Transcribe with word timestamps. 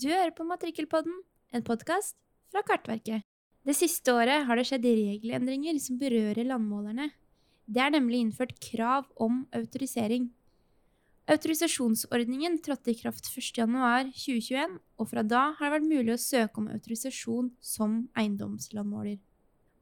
Du 0.00 0.06
hører 0.08 0.30
på 0.32 0.46
Matrikkelpodden, 0.48 1.12
en 1.52 1.64
podkast 1.66 2.14
fra 2.48 2.62
Kartverket. 2.64 3.20
Det 3.68 3.74
siste 3.76 4.14
året 4.16 4.46
har 4.48 4.56
det 4.56 4.62
skjedd 4.64 4.86
regelendringer 4.86 5.76
som 5.82 5.98
berører 6.00 6.46
landmålerne. 6.46 7.10
Det 7.68 7.82
er 7.84 7.92
nemlig 7.92 8.22
innført 8.22 8.54
krav 8.64 9.10
om 9.20 9.42
autorisering. 9.58 10.30
Autorisasjonsordningen 11.28 12.56
trådte 12.64 12.94
i 12.94 12.96
kraft 12.96 13.28
1.1.2021, 13.28 14.78
og 14.96 15.10
fra 15.10 15.26
da 15.26 15.42
har 15.58 15.68
det 15.68 15.74
vært 15.74 15.90
mulig 15.90 16.16
å 16.16 16.22
søke 16.22 16.62
om 16.62 16.72
autorisasjon 16.72 17.52
som 17.60 18.00
eiendomslandmåler. 18.16 19.20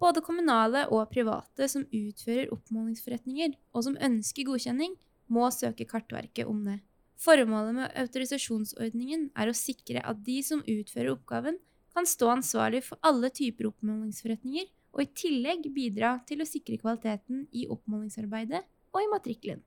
Både 0.02 0.24
kommunale 0.26 0.88
og 0.90 1.12
private 1.14 1.70
som 1.70 1.86
utfører 1.94 2.50
oppmålingsforretninger, 2.58 3.54
og 3.70 3.86
som 3.86 4.02
ønsker 4.10 4.50
godkjenning, 4.50 4.98
må 5.30 5.46
søke 5.54 5.86
Kartverket 5.86 6.48
om 6.48 6.64
det. 6.66 6.80
Formålet 7.18 7.74
med 7.74 7.94
autorisasjonsordningen 7.98 9.24
er 9.34 9.50
å 9.50 9.56
sikre 9.56 9.98
at 10.06 10.20
de 10.22 10.36
som 10.46 10.60
utfører 10.62 11.16
oppgaven, 11.16 11.56
kan 11.90 12.06
stå 12.06 12.28
ansvarlig 12.30 12.84
for 12.86 13.00
alle 13.02 13.26
typer 13.34 13.66
oppmålingsforretninger, 13.72 14.68
og 14.94 15.02
i 15.02 15.08
tillegg 15.18 15.66
bidra 15.74 16.12
til 16.30 16.44
å 16.44 16.46
sikre 16.46 16.78
kvaliteten 16.78 17.48
i 17.50 17.66
oppmålingsarbeidet 17.74 18.62
og 18.94 19.02
i 19.02 19.10
matrikkelen. 19.10 19.64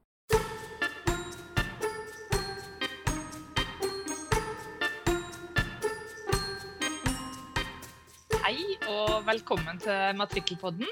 Hei 8.47 8.79
og 8.87 9.27
velkommen 9.27 9.83
til 9.83 10.15
Matrikkelpodden. 10.23 10.87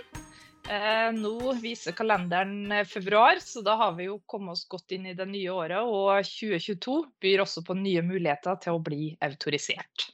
Eh, 0.70 1.12
nå 1.18 1.54
viser 1.64 1.96
kalenderen 1.98 2.72
eh, 2.72 2.86
februar, 2.86 3.40
så 3.41 3.64
da 3.66 3.73
har 3.80 3.96
vi 3.98 4.05
jo 4.05 4.20
kommet 4.30 4.54
oss 4.54 4.68
godt 4.70 4.94
inn 4.94 5.08
i 5.09 5.16
det 5.18 5.26
nye 5.26 5.50
året. 5.50 5.82
Og 5.82 6.22
2022 6.30 6.98
byr 7.23 7.42
også 7.42 7.64
på 7.66 7.78
nye 7.80 8.04
muligheter 8.05 8.59
til 8.62 8.78
å 8.78 8.84
bli 8.86 9.16
autorisert. 9.26 10.12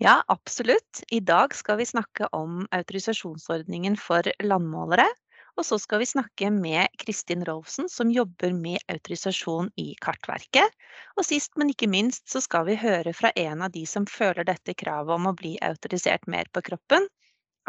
Ja, 0.00 0.18
absolutt. 0.32 1.00
I 1.08 1.22
dag 1.24 1.56
skal 1.56 1.80
vi 1.80 1.88
snakke 1.88 2.28
om 2.36 2.66
autorisasjonsordningen 2.76 3.96
for 4.00 4.28
landmålere. 4.44 5.08
Og 5.56 5.64
så 5.66 5.76
skal 5.80 6.00
vi 6.00 6.08
snakke 6.08 6.50
med 6.52 6.92
Kristin 7.00 7.40
Rolfsen, 7.44 7.88
som 7.92 8.12
jobber 8.12 8.52
med 8.56 8.80
autorisasjon 8.92 9.70
i 9.80 9.94
Kartverket. 10.04 10.76
Og 11.16 11.24
sist, 11.28 11.56
men 11.60 11.72
ikke 11.72 11.88
minst, 11.88 12.26
så 12.32 12.44
skal 12.44 12.68
vi 12.68 12.76
høre 12.80 13.12
fra 13.16 13.32
en 13.40 13.64
av 13.64 13.72
de 13.72 13.86
som 13.88 14.08
føler 14.08 14.44
dette 14.48 14.76
kravet 14.76 15.16
om 15.16 15.32
å 15.32 15.34
bli 15.36 15.56
autorisert 15.64 16.28
mer 16.28 16.48
på 16.52 16.64
kroppen. 16.68 17.08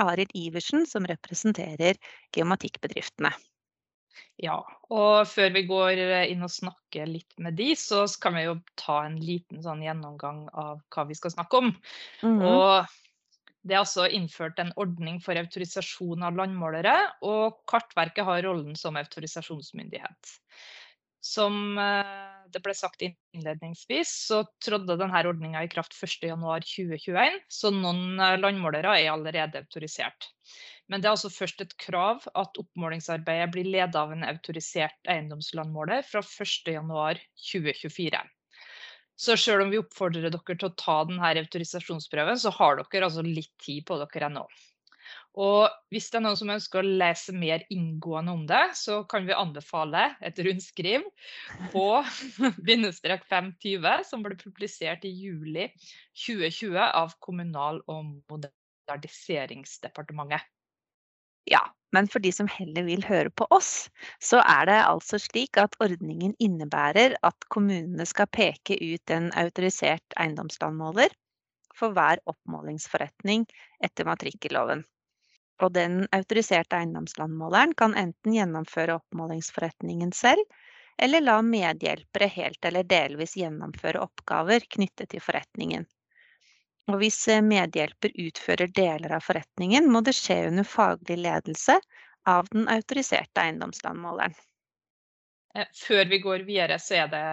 Arild 0.03 0.33
Iversen, 0.37 0.85
som 0.89 1.07
representerer 1.09 1.99
geomatikkbedriftene. 2.35 3.31
Ja, 4.41 4.57
og 4.89 5.27
før 5.29 5.51
vi 5.53 5.63
går 5.69 5.99
inn 6.31 6.41
og 6.45 6.51
snakker 6.51 7.09
litt 7.09 7.35
med 7.41 7.55
de, 7.59 7.71
så 7.77 8.03
kan 8.21 8.35
vi 8.37 8.47
jo 8.47 8.57
ta 8.79 9.03
en 9.05 9.19
liten 9.21 9.61
sånn 9.63 9.83
gjennomgang 9.85 10.47
av 10.57 10.81
hva 10.93 11.05
vi 11.09 11.17
skal 11.17 11.33
snakke 11.35 11.61
om. 11.61 11.69
Mm. 12.25 12.41
Og 12.49 12.89
det 13.61 13.75
er 13.75 13.83
altså 13.83 14.07
innført 14.09 14.59
en 14.61 14.73
ordning 14.81 15.19
for 15.21 15.37
autorisasjon 15.37 16.25
av 16.25 16.37
landmålere, 16.39 16.95
og 17.27 17.61
Kartverket 17.69 18.25
har 18.25 18.41
rollen 18.47 18.73
som 18.79 18.97
autorisasjonsmyndighet. 18.97 20.37
Som 21.21 21.77
eh, 21.77 22.05
det 22.49 22.59
ble 22.65 22.73
sagt 22.75 23.03
innledningsvis, 23.05 24.09
så 24.27 24.41
trådde 24.65 24.97
denne 24.97 25.21
ordninga 25.29 25.61
i 25.63 25.69
kraft 25.69 25.93
1.1.2021, 25.93 27.37
så 27.47 27.71
noen 27.75 28.19
eh, 28.19 28.39
landmålere 28.41 28.95
er 28.97 29.11
allerede 29.13 29.61
autorisert. 29.61 30.31
Men 30.89 30.99
det 30.99 31.07
er 31.07 31.13
altså 31.13 31.31
først 31.31 31.61
et 31.63 31.77
krav 31.79 32.25
at 32.35 32.57
oppmålingsarbeidet 32.59 33.51
blir 33.53 33.69
ledet 33.69 33.95
av 33.95 34.11
en 34.11 34.25
autorisert 34.27 35.13
eiendomslandmåler 35.13 36.01
fra 36.09 36.25
1.1.2024. 36.25 38.25
Så 39.21 39.37
selv 39.37 39.63
om 39.63 39.69
vi 39.69 39.79
oppfordrer 39.79 40.33
dere 40.33 40.57
til 40.57 40.67
å 40.67 40.73
ta 40.73 40.97
denne 41.05 41.31
autorisasjonsprøven, 41.43 42.41
så 42.41 42.49
har 42.57 42.81
dere 42.81 43.07
altså 43.07 43.23
litt 43.23 43.53
tid 43.61 43.85
på 43.85 44.01
dere 44.01 44.31
ennå. 44.31 44.47
Og 45.39 45.71
hvis 45.93 46.09
det 46.11 46.17
er 46.19 46.23
noen 46.25 46.35
som 46.35 46.49
ønsker 46.51 46.81
å 46.81 46.95
lese 46.99 47.31
mer 47.31 47.63
inngående 47.71 48.33
om 48.35 48.41
det, 48.49 48.75
så 48.75 49.03
kan 49.07 49.23
vi 49.27 49.33
anbefale 49.35 50.15
et 50.19 50.39
rundskriv 50.43 51.01
på 51.71 52.03
bindestrek 52.67 53.23
520, 53.29 54.03
som 54.09 54.23
ble 54.25 54.35
publisert 54.39 55.05
i 55.07 55.11
juli 55.15 55.69
2020 56.25 56.75
av 56.83 57.15
Kommunal- 57.23 57.83
og 57.87 58.05
moderniseringsdepartementet. 58.27 60.43
Ja, 61.49 61.63
men 61.95 62.07
for 62.11 62.19
de 62.23 62.31
som 62.35 62.49
heller 62.51 62.83
vil 62.85 63.03
høre 63.07 63.31
på 63.31 63.47
oss, 63.55 63.87
så 64.23 64.43
er 64.43 64.67
det 64.67 64.77
altså 64.83 65.19
slik 65.19 65.57
at 65.59 65.75
ordningen 65.83 66.35
innebærer 66.43 67.15
at 67.23 67.47
kommunene 67.49 68.05
skal 68.07 68.27
peke 68.31 68.75
ut 68.77 69.15
en 69.15 69.31
autorisert 69.39 70.15
eiendomslandmåler 70.19 71.11
for 71.75 71.95
hver 71.95 72.19
oppmålingsforretning 72.29 73.47
etter 73.83 74.07
matrikkelloven. 74.07 74.85
Og 75.61 75.73
den 75.75 76.03
autoriserte 76.15 76.79
eiendomslandmåleren 76.79 77.75
kan 77.77 77.93
enten 77.97 78.33
gjennomføre 78.33 78.97
oppmålingsforretningen 78.97 80.11
selv, 80.15 80.41
eller 80.97 81.21
la 81.21 81.39
medhjelpere 81.45 82.27
helt 82.33 82.65
eller 82.65 82.83
delvis 82.83 83.37
gjennomføre 83.37 84.01
oppgaver 84.01 84.65
knyttet 84.75 85.13
til 85.13 85.23
forretningen. 85.23 85.85
Og 86.91 86.97
hvis 87.01 87.19
eh, 87.29 87.43
medhjelper 87.45 88.13
utfører 88.25 88.71
deler 88.73 89.15
av 89.17 89.25
forretningen, 89.25 89.89
må 89.91 90.01
det 90.05 90.15
skje 90.17 90.47
under 90.49 90.67
faglig 90.67 91.19
ledelse 91.21 91.77
av 92.27 92.49
den 92.51 92.67
autoriserte 92.69 93.45
eiendomslandmåleren. 93.45 94.33
Eh, 95.55 95.69
Før 95.77 96.09
vi 96.09 96.19
går 96.25 96.45
videre, 96.49 96.79
så 96.81 97.03
er 97.03 97.11
det 97.13 97.25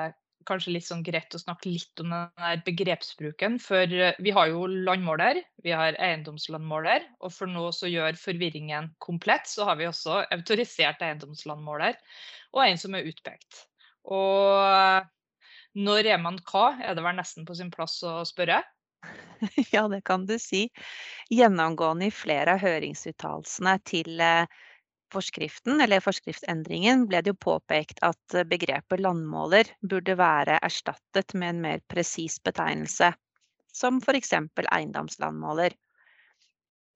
kanskje 0.47 0.75
litt 0.75 0.87
sånn 0.87 1.03
greit 1.07 1.35
å 1.35 1.41
snakke 1.41 1.71
litt 1.71 2.03
om 2.03 2.15
den 2.15 2.63
begrepsbruken. 2.67 3.59
For 3.63 3.91
eh, 3.91 4.17
vi 4.23 4.35
har 4.35 4.51
jo 4.53 4.67
landmåler, 4.69 5.43
vi 5.65 5.75
har 5.75 5.99
eiendomslandmåler, 5.99 7.07
og 7.21 7.35
for 7.35 7.51
nå 7.51 7.69
så 7.75 7.91
gjør 7.91 8.19
forvirringen 8.21 8.93
komplett, 9.05 9.51
så 9.51 9.69
har 9.69 9.81
vi 9.81 9.89
også 9.89 10.23
autorisert 10.35 11.03
eiendomslandmåler 11.05 11.99
og 12.55 12.65
en 12.65 12.81
som 12.81 12.97
er 12.97 13.09
utpekt. 13.11 13.67
Og 14.09 15.05
når 15.79 16.13
er 16.15 16.21
man 16.23 16.39
hva, 16.49 16.73
er 16.81 16.97
det 16.97 17.05
vel 17.05 17.19
nesten 17.19 17.47
på 17.49 17.57
sin 17.59 17.73
plass 17.75 18.01
å 18.07 18.21
spørre. 18.29 18.63
Ja, 19.71 19.85
det 19.87 20.01
kan 20.09 20.25
du 20.27 20.35
si. 20.43 20.65
Gjennomgående 21.31 22.09
i 22.09 22.15
flere 22.15 22.57
av 22.57 22.65
høringsuttalelsene 22.65 23.77
til 23.87 24.19
eh, 24.19 24.49
forskriften, 25.13 25.81
eller 25.81 26.03
forskriftsendringen, 26.05 27.07
ble 27.09 27.23
det 27.23 27.33
jo 27.33 27.39
påpekt 27.47 28.03
at 28.07 28.35
eh, 28.35 28.47
begrepet 28.49 29.03
landmåler 29.03 29.71
burde 29.81 30.17
være 30.19 30.59
erstattet 30.65 31.35
med 31.35 31.55
en 31.55 31.63
mer 31.67 31.83
presis 31.93 32.39
betegnelse, 32.45 33.13
som 33.73 34.01
f.eks. 34.03 34.35
eiendomslandmåler. 34.65 35.77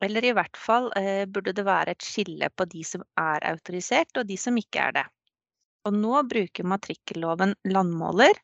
Eller 0.02 0.24
i 0.26 0.34
hvert 0.34 0.58
fall 0.58 0.90
eh, 0.98 1.24
burde 1.30 1.54
det 1.54 1.64
være 1.66 1.94
et 1.94 2.06
skille 2.06 2.50
på 2.56 2.66
de 2.70 2.84
som 2.86 3.04
er 3.20 3.44
autorisert 3.52 4.18
og 4.18 4.26
de 4.28 4.38
som 4.40 4.58
ikke 4.58 4.88
er 4.88 4.96
det. 4.98 5.06
Og 5.86 5.94
nå 5.98 6.22
bruker 6.30 6.66
matrikkelloven 6.66 7.54
landmåler, 7.70 8.38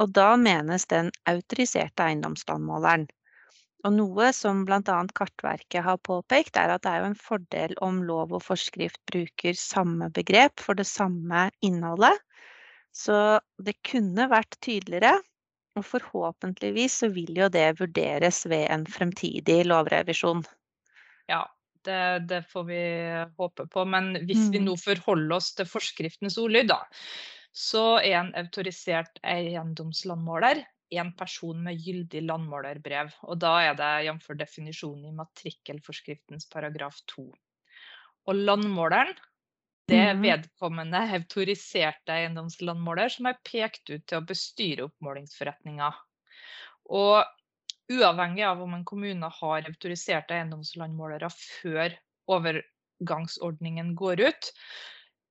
og 0.00 0.12
da 0.16 0.32
menes 0.40 0.86
den 0.88 1.10
autoriserte 1.28 2.04
eiendomslandmåleren. 2.06 3.06
Og 3.82 3.94
noe 3.96 4.28
som 4.36 4.60
bl.a. 4.66 4.98
Kartverket 5.18 5.82
har 5.82 5.98
påpekt, 6.06 6.56
er 6.60 6.70
at 6.70 6.84
det 6.84 6.92
er 6.92 7.06
en 7.08 7.18
fordel 7.18 7.74
om 7.82 8.02
lov 8.06 8.34
og 8.36 8.44
forskrift 8.46 9.00
bruker 9.10 9.56
samme 9.58 10.06
begrep 10.14 10.62
for 10.62 10.78
det 10.78 10.86
samme 10.86 11.48
innholdet. 11.66 12.20
Så 12.94 13.40
det 13.58 13.74
kunne 13.88 14.28
vært 14.30 14.54
tydeligere, 14.62 15.16
og 15.78 15.86
forhåpentligvis 15.88 17.00
så 17.02 17.08
vil 17.10 17.32
jo 17.40 17.48
det 17.50 17.72
vurderes 17.80 18.44
ved 18.46 18.68
en 18.70 18.84
fremtidig 18.86 19.62
lovrevisjon. 19.66 20.44
Ja, 21.32 21.42
det, 21.88 22.28
det 22.28 22.42
får 22.52 22.64
vi 22.68 22.82
håpe 23.40 23.66
på. 23.72 23.84
Men 23.88 24.12
hvis 24.28 24.50
vi 24.52 24.60
Mm. 24.60 24.68
nå 24.68 24.76
forholder 24.78 25.36
oss 25.36 25.54
til 25.58 25.66
forskriftens 25.66 26.38
ordlyd, 26.38 26.68
da, 26.70 26.84
så 27.52 27.98
er 27.98 28.20
en 28.20 28.34
autorisert 28.38 29.18
eiendomslandmåler 29.24 30.62
en 31.00 31.12
person 31.16 31.62
med 31.64 31.80
gyldig 31.80 32.22
landmålerbrev. 32.26 33.12
Og 33.28 33.38
da 33.40 33.52
er 33.70 33.74
det 33.78 33.90
jf. 34.06 34.28
definisjonen 34.38 35.08
i 35.10 35.16
matrikkelforskriftens 35.16 36.48
paragraf 36.52 37.00
2. 37.14 37.26
Og 38.28 38.34
landmåleren, 38.34 39.14
det 39.88 39.98
er 39.98 40.14
Mhm. 40.14 40.22
vedkommende 40.22 41.00
autoriserte 41.18 42.14
eiendomslandmåler 42.14 43.10
som 43.10 43.26
er 43.26 43.38
pekt 43.44 43.90
ut 43.90 44.06
til 44.06 44.18
å 44.20 44.26
bestyre 44.26 44.86
oppmålingsforretninga. 44.88 45.90
Og 46.90 47.24
uavhengig 47.92 48.44
av 48.46 48.62
om 48.62 48.74
en 48.74 48.84
kommune 48.84 49.28
har 49.40 49.68
autoriserte 49.68 50.34
eiendomslandmålere 50.38 51.30
før 51.34 51.96
overgangsordningen 52.30 53.94
går 53.98 54.20
ut, 54.28 54.52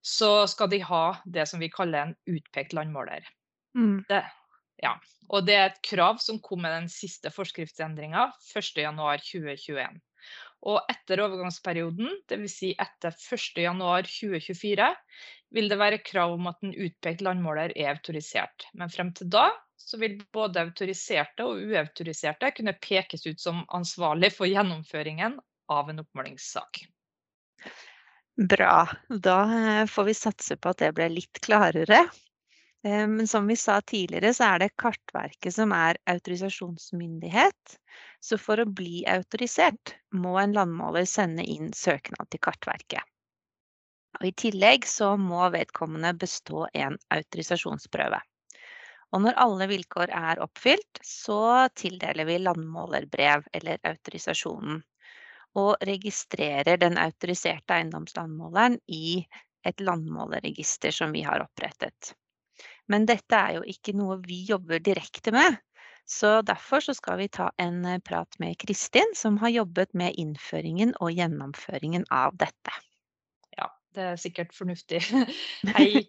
så 0.01 0.47
skal 0.47 0.69
de 0.69 0.79
ha 0.85 1.03
det 1.25 1.47
som 1.47 1.59
vi 1.61 1.69
kaller 1.69 2.07
en 2.09 2.15
utpekt 2.27 2.73
landmåler. 2.73 3.25
Mm. 3.75 4.03
Det, 4.09 4.23
ja. 4.83 4.95
Og 5.31 5.45
det 5.47 5.55
er 5.55 5.67
et 5.69 5.83
krav 5.85 6.19
som 6.23 6.41
kom 6.43 6.63
med 6.65 6.73
den 6.75 6.89
siste 6.91 7.31
forskriftsendringa 7.31 8.29
1.1.2021. 8.51 9.99
Og 10.71 10.91
etter 10.91 11.21
overgangsperioden, 11.23 12.11
dvs. 12.29 12.55
Si 12.59 12.71
etter 12.77 13.15
1.1.2024, 13.15 14.89
vil 15.55 15.71
det 15.71 15.79
være 15.79 16.03
krav 16.05 16.35
om 16.35 16.49
at 16.51 16.61
en 16.65 16.75
utpekt 16.75 17.23
landmåler 17.25 17.73
er 17.75 17.95
autorisert. 17.95 18.67
Men 18.77 18.91
frem 18.91 19.11
til 19.17 19.31
da 19.33 19.49
vil 19.99 20.19
både 20.33 20.61
autoriserte 20.67 21.47
og 21.47 21.63
uautoriserte 21.65 22.51
kunne 22.55 22.75
pekes 22.79 23.25
ut 23.25 23.41
som 23.41 23.63
ansvarlig 23.75 24.31
for 24.35 24.47
gjennomføringen 24.47 25.39
av 25.71 25.89
en 25.89 26.03
oppmålingssak. 26.03 26.83
Bra. 28.51 28.87
Da 29.09 29.37
eh, 29.57 29.85
får 29.91 30.07
vi 30.07 30.15
satse 30.15 30.57
på 30.57 30.71
at 30.71 30.79
det 30.83 30.93
ble 30.97 31.09
litt 31.17 31.41
klarere. 31.43 32.05
Eh, 32.83 33.07
men 33.07 33.27
som 33.27 33.47
vi 33.47 33.55
sa 33.55 33.81
tidligere, 33.81 34.33
så 34.33 34.43
er 34.43 34.59
det 34.63 34.75
Kartverket 34.81 35.53
som 35.53 35.73
er 35.75 35.99
autorisasjonsmyndighet. 36.09 37.77
Så 38.19 38.37
for 38.41 38.61
å 38.61 38.69
bli 38.69 39.03
autorisert 39.09 39.95
må 40.17 40.37
en 40.41 40.55
landmåler 40.57 41.05
sende 41.09 41.45
inn 41.45 41.71
søknad 41.77 42.29
til 42.31 42.41
Kartverket. 42.41 43.05
Og 44.19 44.27
I 44.27 44.33
tillegg 44.37 44.85
så 44.89 45.13
må 45.17 45.47
vedkommende 45.53 46.13
bestå 46.19 46.67
en 46.73 46.97
autorisasjonsprøve. 47.13 48.19
Og 49.11 49.23
når 49.25 49.37
alle 49.43 49.67
vilkår 49.67 50.13
er 50.15 50.41
oppfylt, 50.43 51.01
så 51.03 51.67
tildeler 51.75 52.27
vi 52.27 52.37
landmålerbrev 52.39 53.47
eller 53.53 53.81
autorisasjonen. 53.87 54.81
Og 55.59 55.73
registrerer 55.83 56.79
den 56.79 56.95
autoriserte 57.01 57.75
eiendomslandmåleren 57.75 58.77
i 58.87 59.25
et 59.67 59.83
landmålerregister 59.83 60.95
som 60.95 61.11
vi 61.11 61.25
har 61.27 61.43
opprettet. 61.43 62.13
Men 62.91 63.07
dette 63.09 63.37
er 63.37 63.59
jo 63.59 63.65
ikke 63.67 63.95
noe 63.95 64.19
vi 64.25 64.41
jobber 64.49 64.81
direkte 64.83 65.33
med. 65.35 65.59
Så 66.11 66.41
derfor 66.43 66.83
så 66.83 66.95
skal 66.97 67.21
vi 67.21 67.29
ta 67.31 67.51
en 67.61 67.85
prat 68.03 68.39
med 68.41 68.57
Kristin, 68.59 69.13
som 69.15 69.37
har 69.39 69.53
jobbet 69.53 69.93
med 69.95 70.17
innføringen 70.19 70.95
og 70.99 71.13
gjennomføringen 71.15 72.07
av 72.11 72.35
dette. 72.41 72.73
Ja, 73.55 73.69
Det 73.95 74.03
er 74.09 74.19
sikkert 74.19 74.51
fornuftig. 74.55 74.99
Hei, 75.77 76.03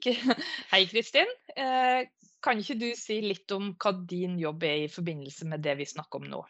Hei 0.72 0.82
Kristin. 0.90 1.30
Eh, 1.54 2.08
kan 2.42 2.58
ikke 2.58 2.78
du 2.80 2.88
si 2.98 3.20
litt 3.22 3.54
om 3.54 3.74
hva 3.78 3.94
din 4.08 4.34
jobb 4.40 4.64
er 4.66 4.88
i 4.88 4.90
forbindelse 4.90 5.46
med 5.46 5.62
det 5.62 5.76
vi 5.78 5.86
snakker 5.86 6.22
om 6.22 6.28
nå? 6.32 6.42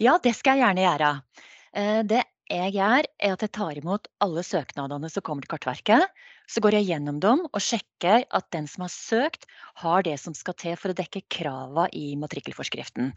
Ja, 0.00 0.16
det 0.22 0.34
skal 0.34 0.58
jeg 0.58 0.64
gjerne 0.64 0.86
gjøre. 0.88 1.14
Eh, 1.76 2.02
det 2.08 2.24
jeg 2.50 2.74
gjør, 2.74 3.06
er 3.22 3.36
at 3.36 3.42
jeg 3.44 3.52
tar 3.54 3.78
imot 3.78 4.08
alle 4.24 4.42
søknadene 4.42 5.10
som 5.12 5.22
kommer 5.22 5.46
til 5.46 5.52
Kartverket. 5.52 6.08
Så 6.50 6.58
går 6.64 6.74
jeg 6.74 6.88
gjennom 6.88 7.20
dem 7.22 7.44
og 7.46 7.62
sjekker 7.62 8.24
at 8.34 8.46
den 8.54 8.66
som 8.70 8.82
har 8.82 8.90
søkt, 8.90 9.44
har 9.78 10.02
det 10.02 10.16
som 10.18 10.34
skal 10.34 10.56
til 10.58 10.74
for 10.80 10.90
å 10.90 10.96
dekke 10.98 11.22
kravene 11.30 11.86
i 11.94 12.16
matrikkelforskriften. 12.18 13.12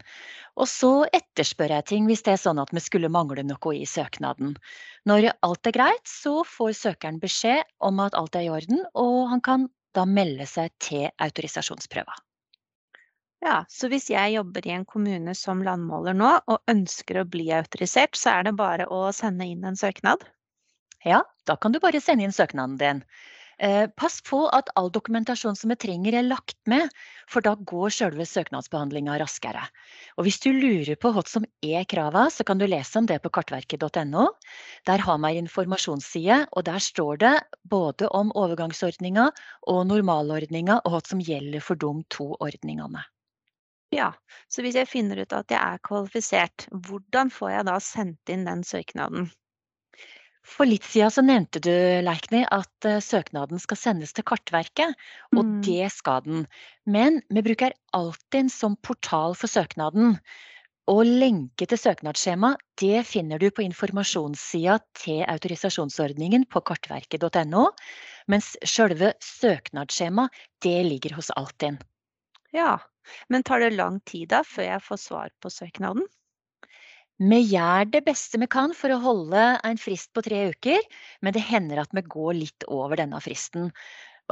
Og 0.54 0.68
så 0.70 0.92
etterspør 1.10 1.74
jeg 1.74 1.88
ting 1.90 2.06
hvis 2.06 2.22
det 2.26 2.36
er 2.36 2.42
sånn 2.44 2.62
at 2.62 2.70
vi 2.74 2.82
skulle 2.84 3.10
mangle 3.10 3.42
noe 3.46 3.72
i 3.74 3.88
søknaden. 3.90 4.54
Når 5.10 5.32
alt 5.46 5.70
er 5.70 5.74
greit, 5.74 6.04
så 6.06 6.44
får 6.46 6.76
søkeren 6.78 7.18
beskjed 7.22 7.66
om 7.82 7.98
at 8.04 8.14
alt 8.18 8.38
er 8.38 8.46
i 8.46 8.52
orden, 8.54 8.84
og 8.94 9.26
han 9.32 9.42
kan 9.42 9.66
da 9.98 10.06
melde 10.06 10.46
seg 10.50 10.70
til 10.82 11.08
autorisasjonsprøva. 11.22 12.14
Ja, 13.44 13.58
så 13.68 13.90
hvis 13.92 14.06
jeg 14.08 14.38
jobber 14.38 14.64
i 14.64 14.72
en 14.72 14.86
kommune 14.88 15.34
som 15.36 15.60
landmåler 15.66 16.16
nå, 16.16 16.30
og 16.48 16.70
ønsker 16.70 17.20
å 17.20 17.26
bli 17.28 17.50
autorisert, 17.52 18.16
så 18.16 18.38
er 18.38 18.46
det 18.46 18.54
bare 18.56 18.86
å 18.88 19.10
sende 19.12 19.50
inn 19.50 19.66
en 19.68 19.76
søknad? 19.76 20.24
Ja, 21.04 21.22
da 21.44 21.56
kan 21.60 21.72
du 21.72 21.80
bare 21.84 22.00
sende 22.00 22.24
inn 22.24 22.32
søknaden 22.32 22.78
din. 22.80 23.04
Eh, 23.58 23.86
pass 23.96 24.18
på 24.24 24.40
at 24.50 24.70
all 24.74 24.88
dokumentasjon 24.90 25.56
som 25.56 25.70
vi 25.70 25.76
trenger 25.78 26.16
er 26.18 26.26
lagt 26.26 26.56
med, 26.66 26.90
for 27.30 27.44
da 27.44 27.52
går 27.54 27.92
selve 27.94 28.26
søknadsbehandlinga 28.26 29.18
raskere. 29.20 29.62
Og 30.18 30.26
hvis 30.26 30.40
du 30.42 30.50
lurer 30.50 30.98
på 30.98 31.12
hva 31.14 31.22
som 31.28 31.46
er 31.62 31.86
krava, 31.86 32.26
så 32.34 32.46
kan 32.46 32.58
du 32.58 32.66
lese 32.66 32.98
om 32.98 33.06
det 33.06 33.20
på 33.22 33.30
kartverket.no. 33.36 34.26
Der 34.90 35.04
har 35.06 35.20
vi 35.22 35.30
ei 35.30 35.42
informasjonsside, 35.44 36.40
og 36.50 36.66
der 36.66 36.82
står 36.82 37.22
det 37.22 37.34
både 37.70 38.10
om 38.10 38.34
overgangsordninga 38.34 39.30
og 39.70 39.86
normalordninga, 39.92 40.80
og 40.82 40.96
hva 40.96 41.04
som 41.06 41.22
gjelder 41.22 41.62
for 41.62 41.78
de 41.78 41.94
to 42.10 42.32
ordningene. 42.40 43.06
Ja, 43.94 44.10
så 44.50 44.64
hvis 44.64 44.74
jeg 44.74 44.90
finner 44.90 45.20
ut 45.22 45.32
at 45.36 45.52
jeg 45.52 45.60
er 45.60 45.78
kvalifisert, 45.86 46.66
hvordan 46.72 47.30
får 47.30 47.54
jeg 47.54 47.66
da 47.70 47.78
sendt 47.78 48.32
inn 48.34 48.48
den 48.48 48.66
søknaden? 48.66 49.30
For 50.44 50.68
litt 50.68 50.84
siden 50.84 51.12
så 51.12 51.22
nevnte 51.24 51.60
du, 51.64 51.72
Leikny, 52.04 52.42
at 52.52 52.88
uh, 52.88 53.00
søknaden 53.02 53.60
skal 53.62 53.80
sendes 53.80 54.12
til 54.12 54.26
Kartverket, 54.28 54.92
og 55.32 55.40
mm. 55.40 55.54
det 55.64 55.88
skal 55.94 56.24
den. 56.26 56.42
Men 56.84 57.22
vi 57.32 57.44
bruker 57.46 57.72
Altinn 57.96 58.50
som 58.52 58.76
portal 58.84 59.36
for 59.40 59.50
søknaden. 59.50 60.18
Og 60.92 61.00
lenke 61.08 61.64
til 61.64 61.80
søknadsskjema 61.80 62.50
det 62.80 63.06
finner 63.08 63.40
du 63.40 63.46
på 63.48 63.64
informasjonssida 63.64 64.76
til 65.00 65.22
autorisasjonsordningen 65.32 66.44
på 66.52 66.60
kartverket.no, 66.60 67.62
mens 68.28 68.50
selve 68.68 69.14
søknadsskjemaet 69.24 70.44
det 70.66 70.76
ligger 70.84 71.16
hos 71.16 71.32
Altinn. 71.40 71.80
Ja, 72.52 72.76
men 73.32 73.48
tar 73.48 73.64
det 73.64 73.72
lang 73.78 73.96
tid 74.04 74.28
da 74.34 74.42
før 74.44 74.68
jeg 74.74 74.84
får 74.84 75.00
svar 75.00 75.32
på 75.40 75.52
søknaden? 75.52 76.04
Vi 77.22 77.38
gjør 77.46 77.86
det 77.92 78.00
beste 78.08 78.40
vi 78.42 78.48
kan 78.50 78.72
for 78.74 78.90
å 78.90 79.02
holde 79.02 79.42
en 79.62 79.78
frist 79.78 80.10
på 80.16 80.22
tre 80.26 80.48
uker, 80.50 80.82
men 81.22 81.36
det 81.36 81.44
hender 81.46 81.84
at 81.84 81.92
vi 81.94 82.02
går 82.02 82.34
litt 82.40 82.66
over 82.66 82.98
denne 82.98 83.20
fristen. 83.22 83.70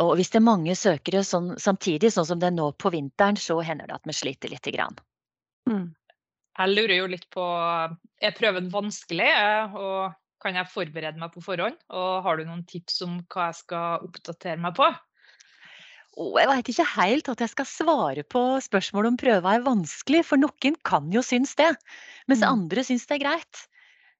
Og 0.03 0.15
hvis 0.19 0.33
det 0.33 0.41
er 0.41 0.49
mange 0.49 0.75
søkere 0.79 1.23
sånn, 1.27 1.53
samtidig, 1.61 2.11
sånn 2.15 2.27
som 2.27 2.41
det 2.43 2.49
er 2.49 2.57
nå 2.57 2.71
på 2.81 2.91
vinteren, 2.95 3.39
så 3.39 3.61
hender 3.63 3.91
det 3.91 4.01
at 4.01 4.09
vi 4.09 4.17
sliter 4.17 4.51
lite 4.51 4.73
grann. 4.75 4.97
Mm. 5.71 5.93
Jeg 6.59 6.73
lurer 6.73 6.97
jo 6.99 7.07
litt 7.09 7.29
på 7.33 7.45
Er 8.21 8.35
prøven 8.37 8.67
vanskelig, 8.73 9.31
og 9.79 10.17
kan 10.43 10.59
jeg 10.59 10.73
forberede 10.73 11.21
meg 11.23 11.33
på 11.37 11.45
forhånd? 11.45 11.79
Og 11.95 12.27
har 12.27 12.39
du 12.39 12.49
noen 12.49 12.65
tips 12.69 12.99
om 13.07 13.21
hva 13.31 13.51
jeg 13.51 13.61
skal 13.63 14.09
oppdatere 14.09 14.59
meg 14.61 14.75
på? 14.79 14.89
Oh, 16.21 16.35
jeg 16.37 16.49
veit 16.51 16.69
ikke 16.69 16.89
helt 16.93 17.29
at 17.33 17.41
jeg 17.41 17.53
skal 17.55 17.69
svare 17.69 18.25
på 18.29 18.41
spørsmålet 18.61 19.15
om 19.15 19.21
prøva 19.21 19.55
er 19.57 19.65
vanskelig, 19.65 20.25
for 20.29 20.41
noen 20.41 20.77
kan 20.85 21.07
jo 21.15 21.23
synes 21.25 21.55
det, 21.57 21.71
mens 22.29 22.43
mm. 22.43 22.49
andre 22.51 22.85
synes 22.85 23.07
det 23.09 23.17
er 23.17 23.23
greit. 23.23 23.63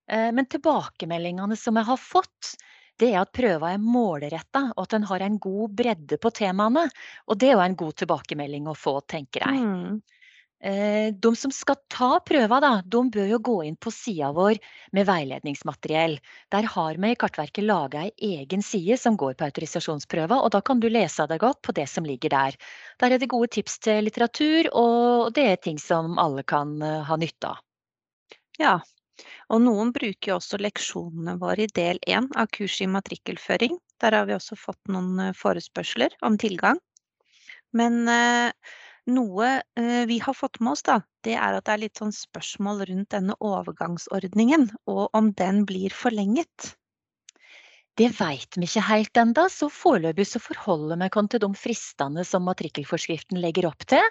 Eh, 0.09 0.31
men 0.33 0.49
tilbakemeldingene 0.49 1.59
som 1.59 1.77
jeg 1.77 1.89
har 1.91 2.01
fått, 2.01 2.55
det 3.01 3.11
er 3.13 3.21
at 3.21 3.35
prøva 3.35 3.75
er 3.75 3.83
målretta, 3.83 4.71
og 4.73 4.87
at 4.87 4.97
den 4.97 5.05
har 5.11 5.25
en 5.25 5.37
god 5.43 5.77
bredde 5.77 6.19
på 6.23 6.33
temaene. 6.33 6.87
Og 7.29 7.39
det 7.41 7.51
er 7.51 7.57
jo 7.57 7.65
en 7.67 7.79
god 7.85 8.01
tilbakemelding 8.01 8.69
å 8.71 8.77
få, 8.79 8.99
tenker 9.09 9.45
jeg. 9.45 9.61
Mm. 9.61 10.01
Eh, 10.63 11.11
de 11.15 11.31
som 11.37 11.51
skal 11.51 11.75
ta 11.91 12.21
prøva, 12.23 12.61
de 12.87 13.01
bør 13.11 13.31
jo 13.33 13.39
gå 13.43 13.57
inn 13.67 13.77
på 13.83 13.91
sida 13.91 14.29
vår 14.37 14.61
med 14.95 15.09
veiledningsmateriell. 15.09 16.15
Der 16.55 16.69
har 16.75 17.01
vi 17.03 17.11
i 17.11 17.19
Kartverket 17.19 17.67
laga 17.67 18.05
ei 18.07 18.13
egen 18.39 18.63
side 18.63 18.95
som 19.03 19.17
går 19.19 19.35
på 19.35 19.49
autorisasjonsprøva, 19.49 20.39
og 20.39 20.53
da 20.55 20.61
kan 20.63 20.79
du 20.79 20.87
lese 20.87 21.27
deg 21.27 21.43
godt 21.43 21.65
på 21.67 21.75
det 21.75 21.89
som 21.91 22.07
ligger 22.07 22.31
der. 22.31 22.59
Der 23.03 23.11
er 23.11 23.19
det 23.19 23.33
gode 23.33 23.51
tips 23.57 23.81
til 23.83 24.07
litteratur, 24.07 24.71
og 24.71 25.35
det 25.35 25.49
er 25.51 25.59
ting 25.59 25.83
som 25.83 26.15
alle 26.23 26.47
kan 26.47 26.79
eh, 26.79 27.03
ha 27.11 27.19
nytte 27.19 27.51
av. 27.51 27.59
Ja, 28.61 28.77
og 29.51 29.65
noen 29.65 29.91
bruker 29.97 30.31
jo 30.31 30.39
også 30.39 30.63
leksjonene 30.63 31.41
våre 31.43 31.67
i 31.67 31.73
del 31.75 31.99
én 32.07 32.31
av 32.39 32.47
kurset 32.55 32.87
i 32.87 32.93
matrikkelføring. 32.93 33.81
Der 33.99 34.15
har 34.15 34.31
vi 34.31 34.39
også 34.39 34.55
fått 34.55 34.95
noen 34.95 35.19
eh, 35.27 35.35
forespørsler 35.35 36.15
om 36.23 36.39
tilgang. 36.39 36.79
Men 37.75 38.07
eh, 38.07 38.79
noe 39.11 39.49
eh, 39.79 40.05
vi 40.07 40.19
har 40.23 40.35
fått 40.35 40.61
med 40.61 40.75
oss, 40.75 40.85
da, 40.87 41.01
det 41.27 41.35
er 41.35 41.57
at 41.57 41.67
det 41.67 41.75
er 41.75 41.83
litt 41.87 42.01
sånn 42.01 42.15
spørsmål 42.15 42.85
rundt 42.91 43.11
denne 43.15 43.37
overgangsordningen, 43.41 44.71
og 44.91 45.09
om 45.17 45.33
den 45.39 45.65
blir 45.69 45.95
forlenget. 45.95 46.75
Det 48.01 48.09
veit 48.17 48.57
vi 48.57 48.65
ikke 48.65 48.87
helt 48.89 49.19
ennå, 49.21 49.45
så 49.53 49.69
foreløpig 49.69 50.25
så 50.31 50.41
forholder 50.41 50.97
vi 51.03 51.11
oss 51.11 51.29
til 51.35 51.43
de 51.45 51.51
fristene 51.59 52.25
som 52.25 52.47
matrikkelforskriften 52.49 53.41
legger 53.43 53.69
opp 53.69 53.85
til, 53.85 54.07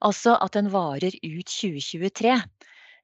altså 0.00 0.38
at 0.40 0.56
den 0.56 0.70
varer 0.72 1.12
ut 1.12 1.50
2023. 1.50 2.38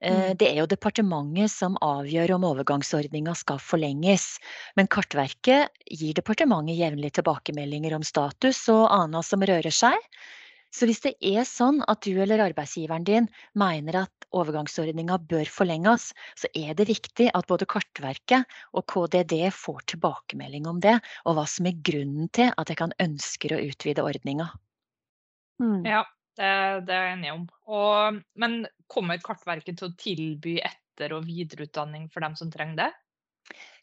Eh, 0.01 0.17
mm. 0.17 0.37
Det 0.41 0.49
er 0.49 0.63
jo 0.63 0.71
departementet 0.71 1.53
som 1.53 1.77
avgjør 1.85 2.37
om 2.37 2.49
overgangsordninga 2.49 3.35
skal 3.37 3.61
forlenges. 3.61 4.39
Men 4.77 4.89
Kartverket 4.89 5.85
gir 5.85 6.17
departementet 6.17 6.81
jevnlig 6.81 7.13
tilbakemeldinger 7.17 7.97
om 7.97 8.05
status 8.05 8.63
og 8.73 8.89
annet 8.89 9.29
som 9.29 9.45
rører 9.45 9.75
seg. 9.85 9.97
Så 10.75 10.89
hvis 10.89 11.01
det 11.05 11.15
er 11.25 11.47
sånn 11.49 11.79
at 11.89 12.03
du 12.05 12.19
eller 12.21 12.43
arbeidsgiveren 12.49 13.07
din 13.07 13.29
mener 13.59 14.03
at 14.03 14.27
overgangsordninga 14.37 15.19
bør 15.31 15.49
forlenges, 15.53 16.11
så 16.37 16.51
er 16.59 16.75
det 16.77 16.89
viktig 16.91 17.31
at 17.33 17.49
både 17.49 17.69
Kartverket 17.71 18.59
og 18.77 18.87
KDD 18.91 19.49
får 19.55 19.87
tilbakemelding 19.95 20.67
om 20.69 20.83
det, 20.85 20.99
og 21.25 21.39
hva 21.39 21.47
som 21.51 21.71
er 21.71 21.81
grunnen 21.87 22.29
til 22.37 22.53
at 22.53 22.73
jeg 22.73 22.81
kan 22.83 22.95
ønsker 23.03 23.57
å 23.57 23.63
utvide 23.71 24.05
ordninga. 24.05 24.51
Mm. 25.63 25.87
Ja, 25.89 26.03
det, 26.37 26.51
det, 26.89 26.93
er 26.97 27.09
jeg 27.09 27.17
enig 27.17 27.33
om. 27.33 27.47
Og, 27.73 28.21
men 28.37 28.61
kommer 28.93 29.23
Kartverket 29.23 29.81
til 29.81 29.91
å 29.91 29.97
tilby 29.99 30.59
etter- 30.61 31.17
og 31.17 31.27
videreutdanning 31.29 32.11
for 32.13 32.25
dem 32.25 32.37
som 32.39 32.53
trenger 32.53 32.83
det? 32.85 32.93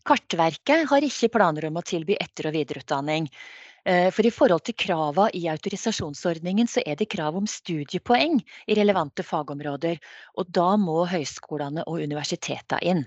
Kartverket 0.03 0.89
har 0.89 1.05
ikke 1.05 1.31
planer 1.31 1.69
om 1.69 1.77
å 1.79 1.85
tilby 1.87 2.17
etter- 2.19 2.49
og 2.49 2.57
videreutdanning. 2.57 3.29
Eh, 3.85 4.09
for 4.15 4.23
i 4.23 4.31
forhold 4.31 4.63
til 4.63 4.75
krava 4.79 5.25
i 5.35 5.41
autorisasjonsordningen, 5.51 6.69
så 6.71 6.79
er 6.87 6.95
det 6.99 7.09
krav 7.11 7.35
om 7.35 7.47
studiepoeng 7.49 8.37
i 8.39 8.77
relevante 8.79 9.25
fagområder. 9.27 9.99
Og 10.39 10.47
da 10.55 10.69
må 10.79 11.03
høyskolene 11.11 11.83
og 11.87 11.99
universitetene 12.03 12.79
inn. 12.87 13.03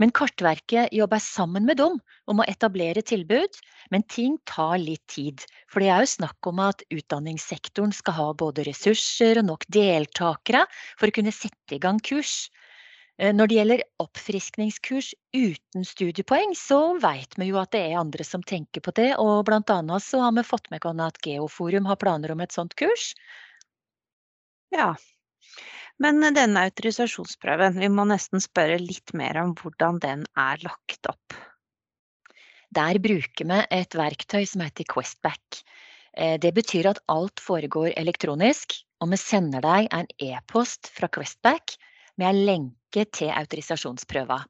Men 0.00 0.12
Kartverket 0.12 0.92
jobber 0.96 1.22
sammen 1.24 1.64
med 1.68 1.80
dem 1.80 1.96
om 2.28 2.40
å 2.40 2.48
etablere 2.52 3.04
tilbud, 3.04 3.60
men 3.90 4.04
ting 4.12 4.36
tar 4.44 4.76
litt 4.80 5.06
tid. 5.08 5.44
For 5.72 5.80
det 5.80 5.88
er 5.88 6.04
jo 6.04 6.14
snakk 6.16 6.52
om 6.52 6.60
at 6.68 6.84
utdanningssektoren 6.92 7.92
skal 7.96 8.18
ha 8.18 8.30
både 8.32 8.68
ressurser 8.68 9.40
og 9.40 9.48
nok 9.48 9.68
deltakere 9.72 10.66
for 10.98 11.08
å 11.08 11.16
kunne 11.16 11.32
sette 11.32 11.76
i 11.76 11.80
gang 11.80 12.00
kurs. 12.00 12.50
Eh, 13.20 13.34
når 13.36 13.50
det 13.50 13.56
gjelder 13.58 13.82
oppfriskningskurs 14.00 15.12
uten 15.36 15.84
studiepoeng, 15.84 16.54
så 16.56 16.96
vet 17.02 17.36
vi 17.36 17.50
jo 17.50 17.58
at 17.60 17.74
det 17.74 17.82
er 17.90 18.00
andre 18.00 18.24
som 18.24 18.40
tenker 18.40 18.80
på 18.84 18.94
det. 18.96 19.10
Og 19.20 19.44
blant 19.48 19.68
annet 19.74 20.04
så 20.04 20.22
har 20.24 20.32
vi 20.38 20.46
fått 20.46 20.70
med 20.72 20.86
oss 20.88 21.02
at 21.04 21.20
Geoforum 21.26 21.88
har 21.90 22.00
planer 22.00 22.32
om 22.32 22.40
et 22.40 22.56
sånt 22.56 22.76
kurs. 22.80 23.12
Ja. 24.72 24.94
Men 26.00 26.22
denne 26.32 26.64
autorisasjonsprøven, 26.70 27.76
vi 27.82 27.90
må 27.92 28.06
nesten 28.08 28.40
spørre 28.40 28.78
litt 28.80 29.12
mer 29.12 29.36
om 29.42 29.52
hvordan 29.58 30.00
den 30.00 30.24
er 30.40 30.64
lagt 30.64 31.10
opp. 31.10 31.36
Der 32.72 32.96
bruker 33.02 33.48
vi 33.50 33.60
et 33.76 33.98
verktøy 33.98 34.46
som 34.48 34.64
heter 34.64 34.88
Questback. 34.88 35.60
Eh, 36.16 36.38
det 36.40 36.54
betyr 36.56 36.88
at 36.94 37.04
alt 37.12 37.42
foregår 37.44 37.92
elektronisk, 38.00 38.78
og 39.04 39.12
vi 39.12 39.20
sender 39.20 39.60
deg 39.66 39.92
en 39.92 40.08
e-post 40.24 40.88
fra 40.94 41.10
Questback 41.12 41.76
med 42.20 42.30
en 42.30 42.42
lenke 42.48 43.06
til 43.16 43.32
autorisasjonsprøva. 43.32 44.42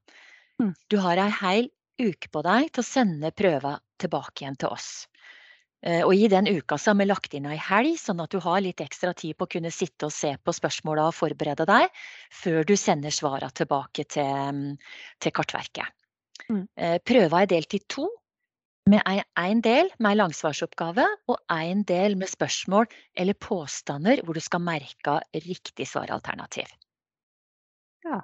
Mm. 0.60 0.74
Du 0.92 0.98
har 1.04 1.20
ei 1.22 1.30
hel 1.40 1.70
uke 2.00 2.30
på 2.32 2.42
deg 2.44 2.70
til 2.72 2.82
å 2.82 2.88
sende 2.88 3.32
prøva 3.36 3.76
tilbake 4.00 4.44
igjen 4.44 4.58
til 4.60 4.72
oss. 4.72 4.90
Eh, 5.80 6.02
og 6.04 6.12
I 6.12 6.28
den 6.28 6.48
uka 6.48 6.76
så 6.76 6.92
har 6.92 6.98
vi 7.00 7.08
lagt 7.08 7.34
inn 7.36 7.48
ei 7.48 7.56
helg, 7.60 7.96
sånn 8.00 8.20
at 8.20 8.32
du 8.32 8.40
har 8.44 8.60
litt 8.64 8.82
ekstra 8.84 9.14
tid 9.16 9.36
på 9.38 9.46
å 9.46 9.52
kunne 9.54 9.72
sitte 9.72 10.08
og 10.08 10.14
se 10.14 10.34
på 10.36 10.54
spørsmåla 10.56 11.08
og 11.08 11.16
forberede 11.16 11.66
deg, 11.68 11.88
før 12.42 12.64
du 12.68 12.76
sender 12.76 13.14
svara 13.14 13.48
tilbake 13.56 14.04
til, 14.12 14.74
til 15.20 15.36
Kartverket. 15.36 15.96
Mm. 16.50 16.66
Eh, 16.76 16.98
prøva 17.06 17.44
er 17.44 17.52
delt 17.54 17.76
i 17.76 17.82
to, 17.88 18.08
med 18.90 19.04
én 19.38 19.60
del 19.62 19.90
med 20.00 20.10
ei 20.10 20.18
langsvarsoppgave 20.18 21.04
og 21.30 21.36
én 21.52 21.84
del 21.86 22.16
med 22.18 22.30
spørsmål 22.32 22.88
eller 23.14 23.36
påstander 23.38 24.22
hvor 24.24 24.34
du 24.34 24.42
skal 24.42 24.64
merke 24.64 25.20
riktig 25.36 25.86
svaralternativ. 25.86 26.66
Ja. 28.06 28.20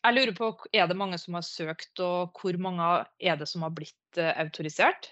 Jeg 0.00 0.16
lurer 0.16 0.32
på, 0.36 0.50
Er 0.72 0.86
det 0.88 0.96
mange 0.96 1.18
som 1.20 1.36
har 1.36 1.44
søkt, 1.44 1.92
og 2.00 2.32
hvor 2.40 2.56
mange 2.56 3.04
er 3.20 3.36
det 3.36 3.48
som 3.48 3.62
har 3.66 3.72
blitt 3.76 4.18
uh, 4.18 4.32
autorisert? 4.40 5.10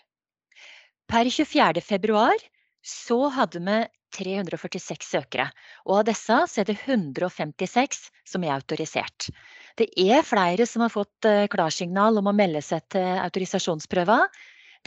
Per 1.09 1.29
24. 1.29 1.83
februar 1.85 2.37
så 2.85 3.29
hadde 3.33 3.61
vi 3.65 3.79
346 4.17 5.05
søkere, 5.05 5.51
og 5.85 6.01
av 6.01 6.07
disse 6.09 6.37
så 6.49 6.63
er 6.63 6.69
det 6.71 6.79
156 6.81 8.07
som 8.25 8.45
er 8.45 8.55
autorisert. 8.57 9.29
Det 9.77 9.91
er 10.01 10.25
flere 10.25 10.65
som 10.67 10.87
har 10.87 10.95
fått 10.95 11.29
uh, 11.29 11.45
klarsignal 11.53 12.17
om 12.21 12.31
å 12.31 12.37
melde 12.37 12.65
seg 12.65 12.87
til 12.95 13.21
autorisasjonsprøva, 13.21 14.23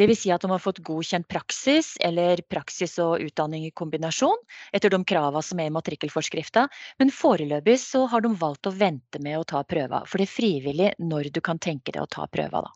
Dvs. 0.01 0.21
Si 0.23 0.31
at 0.33 0.41
de 0.41 0.49
har 0.49 0.61
fått 0.61 0.81
godkjent 0.85 1.27
praksis 1.29 1.93
eller 2.01 2.41
praksis 2.49 2.97
og 3.03 3.21
utdanning 3.21 3.67
i 3.67 3.73
kombinasjon 3.77 4.39
etter 4.73 4.89
de 4.89 4.97
kravene 5.05 5.45
som 5.45 5.61
er 5.61 5.69
i 5.69 5.73
matrikkelforskrifta. 5.75 6.65
Men 6.97 7.13
foreløpig 7.13 7.77
så 7.83 8.07
har 8.09 8.25
de 8.25 8.33
valgt 8.41 8.65
å 8.65 8.73
vente 8.73 9.21
med 9.21 9.37
å 9.37 9.45
ta 9.45 9.61
prøva. 9.61 10.01
For 10.09 10.17
det 10.17 10.25
er 10.25 10.33
frivillig 10.33 10.93
når 10.97 11.29
du 11.35 11.41
kan 11.45 11.61
tenke 11.61 11.93
deg 11.93 12.01
å 12.01 12.09
ta 12.09 12.25
prøva, 12.31 12.63
da. 12.65 12.71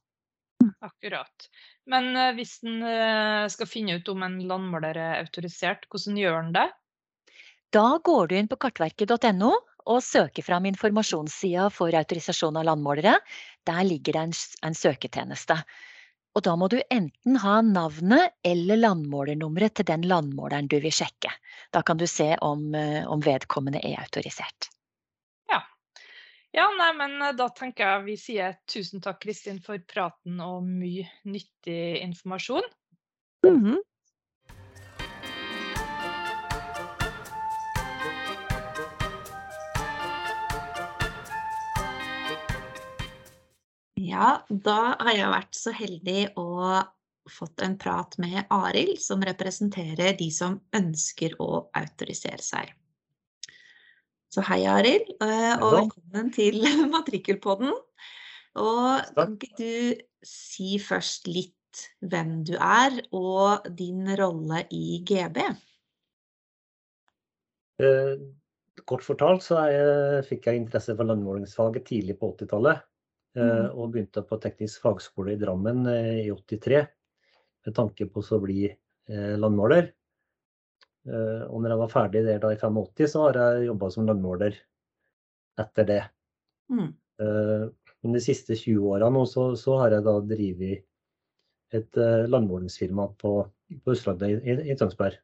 Akkurat. 0.85 1.49
Men 1.89 2.11
uh, 2.15 2.31
hvis 2.37 2.59
en 2.65 2.77
uh, 2.85 3.45
skal 3.51 3.69
finne 3.69 3.97
ut 3.97 4.09
om 4.13 4.23
en 4.25 4.37
landmåler 4.49 4.97
er 4.97 5.23
autorisert, 5.23 5.89
hvordan 5.89 6.21
gjør 6.21 6.39
en 6.43 6.53
det? 6.55 6.67
Da 7.73 7.87
går 8.05 8.29
du 8.29 8.37
inn 8.37 8.51
på 8.51 8.59
kartverket.no 8.61 9.51
og 9.85 10.01
søker 10.01 10.45
fram 10.45 10.65
informasjonssida 10.69 11.67
for 11.73 11.93
autorisasjon 11.97 12.61
av 12.61 12.69
landmålere. 12.69 13.17
Der 13.67 13.83
ligger 13.85 14.15
det 14.15 14.23
en, 14.29 14.39
en 14.69 14.77
søketjeneste. 14.77 15.59
Og 16.35 16.43
da 16.43 16.55
må 16.59 16.67
du 16.67 16.77
enten 16.91 17.37
ha 17.39 17.59
navnet 17.63 18.35
eller 18.43 18.81
landmålernummeret 18.81 19.77
til 19.79 19.87
den 19.87 20.03
landmåleren 20.09 20.67
du 20.71 20.77
vil 20.83 20.93
sjekke. 20.93 21.31
Da 21.71 21.81
kan 21.87 21.99
du 21.99 22.03
se 22.11 22.33
om, 22.43 22.67
eh, 22.75 23.07
om 23.07 23.23
vedkommende 23.23 23.79
er 23.79 24.01
autorisert. 24.03 24.67
Ja. 25.51 25.61
ja, 26.51 26.67
nei, 26.75 26.91
men 26.99 27.15
eh, 27.21 27.35
da 27.39 27.47
tenker 27.55 27.87
jeg 27.87 28.05
vi 28.09 28.17
sier 28.19 28.57
tusen 28.67 29.03
takk, 29.05 29.21
Kristin, 29.23 29.61
for 29.63 29.79
praten 29.87 30.43
og 30.43 30.67
mye 30.67 31.07
nyttig 31.23 32.01
informasjon. 32.03 32.67
Mm 33.47 33.61
-hmm. 33.63 33.79
Ja, 44.15 44.27
da 44.47 44.95
har 44.95 45.15
jeg 45.17 45.31
vært 45.31 45.57
så 45.57 45.71
heldig 45.75 46.19
å 46.39 46.47
fått 47.35 47.63
en 47.65 47.73
prat 47.81 48.13
med 48.21 48.45
Arild, 48.53 48.99
som 49.01 49.23
representerer 49.25 50.15
de 50.15 50.29
som 50.31 50.59
ønsker 50.77 51.35
å 51.43 51.65
autorisere 51.75 52.43
seg. 52.45 52.69
Så 54.31 54.43
hei, 54.47 54.61
Arild, 54.69 55.09
eh, 55.25 55.51
og 55.57 55.75
velkommen 55.79 56.31
til 56.35 56.61
Matrikkelpodden. 56.95 57.75
Og 58.61 59.11
kan 59.17 59.35
ikke 59.35 59.51
du 59.59 60.01
si 60.23 60.77
først 60.79 61.27
litt 61.27 61.83
hvem 61.99 62.37
du 62.47 62.55
er, 62.55 63.01
og 63.11 63.67
din 63.75 64.07
rolle 64.15 64.63
i 64.71 65.01
GB? 65.03 65.43
Eh, 67.83 68.15
kort 68.87 69.03
fortalt 69.03 69.43
så 69.43 69.65
jeg, 69.67 70.25
fikk 70.29 70.47
jeg 70.47 70.63
interesse 70.63 70.95
for 70.95 71.11
landmålingsfaget 71.11 71.89
tidlig 71.91 72.21
på 72.21 72.31
80-tallet. 72.37 72.85
Mm. 73.35 73.73
Og 73.75 73.91
begynte 73.91 74.23
på 74.23 74.37
teknisk 74.39 74.85
fagskole 74.85 75.33
i 75.33 75.39
Drammen 75.39 75.83
eh, 75.91 76.21
i 76.23 76.31
83 76.31 76.85
med 77.65 77.75
tanke 77.75 78.07
på 78.07 78.23
å 78.23 78.37
bli 78.39 78.61
eh, 78.69 79.33
landmåler. 79.39 79.91
Og 81.05 81.59
når 81.61 81.69
jeg 81.69 81.77
var 81.77 81.89
ferdig 81.91 82.21
der 82.25 82.39
da 82.41 82.49
i 82.49 82.57
85, 82.57 83.09
så 83.11 83.19
har 83.27 83.37
jeg 83.37 83.65
jobba 83.67 83.89
som 83.93 84.07
landmåler 84.07 84.55
etter 85.61 85.85
det. 85.85 85.99
Mm. 86.73 86.87
Men 87.21 88.15
de 88.15 88.21
siste 88.25 88.57
20 88.57 88.87
åra 88.89 89.11
nå 89.13 89.21
så, 89.29 89.43
så, 89.53 89.75
har 89.83 89.93
jeg 89.93 90.01
da 90.07 90.15
drevet 90.25 90.81
et 91.77 91.99
landmålingsfirma 92.33 93.05
på, 93.21 93.35
på 93.85 93.93
Østlandet 93.93 94.41
i, 94.49 94.55
i, 94.65 94.77
Tønsberg. 94.81 95.19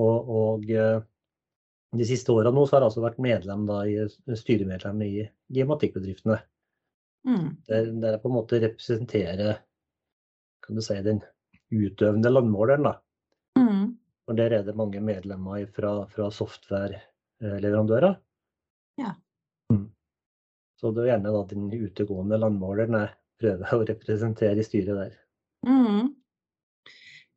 Og, 0.00 0.32
og, 0.40 0.72
de 2.00 2.08
siste 2.08 2.32
åra 2.32 2.52
nå 2.54 2.64
så 2.64 2.76
har 2.76 2.84
jeg 2.84 2.92
altså 2.92 3.04
vært 3.04 3.22
medlem 3.24 3.68
da, 3.68 3.82
i, 3.84 4.00
styremedlem 4.40 5.04
i 5.04 5.12
Gematikkbedriftene. 5.60 6.40
Mm. 7.28 7.48
Der, 7.68 7.90
der, 7.92 8.16
jeg 8.16 8.22
på 8.22 8.30
en 8.30 8.36
måte 8.38 8.60
representerer 8.62 9.60
kan 10.64 10.76
du 10.76 10.82
si, 10.84 10.96
den 11.04 11.22
utøvende 11.70 12.30
landmåleren. 12.32 12.86
da. 12.88 12.94
Mm. 13.58 13.96
Og 14.28 14.36
Der 14.36 14.52
er 14.58 14.62
det 14.62 14.76
mange 14.76 15.00
medlemmer 15.00 15.66
fra, 15.74 16.06
fra 16.06 16.30
software-leverandører. 16.30 18.14
Ja. 19.00 19.14
Mm. 19.72 19.90
Så 20.80 20.92
det 20.94 21.04
er 21.04 21.12
gjerne 21.14 21.34
da 21.34 21.42
den 21.50 21.68
utegående 21.74 22.38
landmåleren 22.38 22.98
jeg 23.00 23.14
prøver 23.40 23.74
å 23.74 23.84
representere 23.88 24.60
i 24.60 24.66
styret 24.66 24.96
der. 25.02 25.18
Mm. 25.66 26.14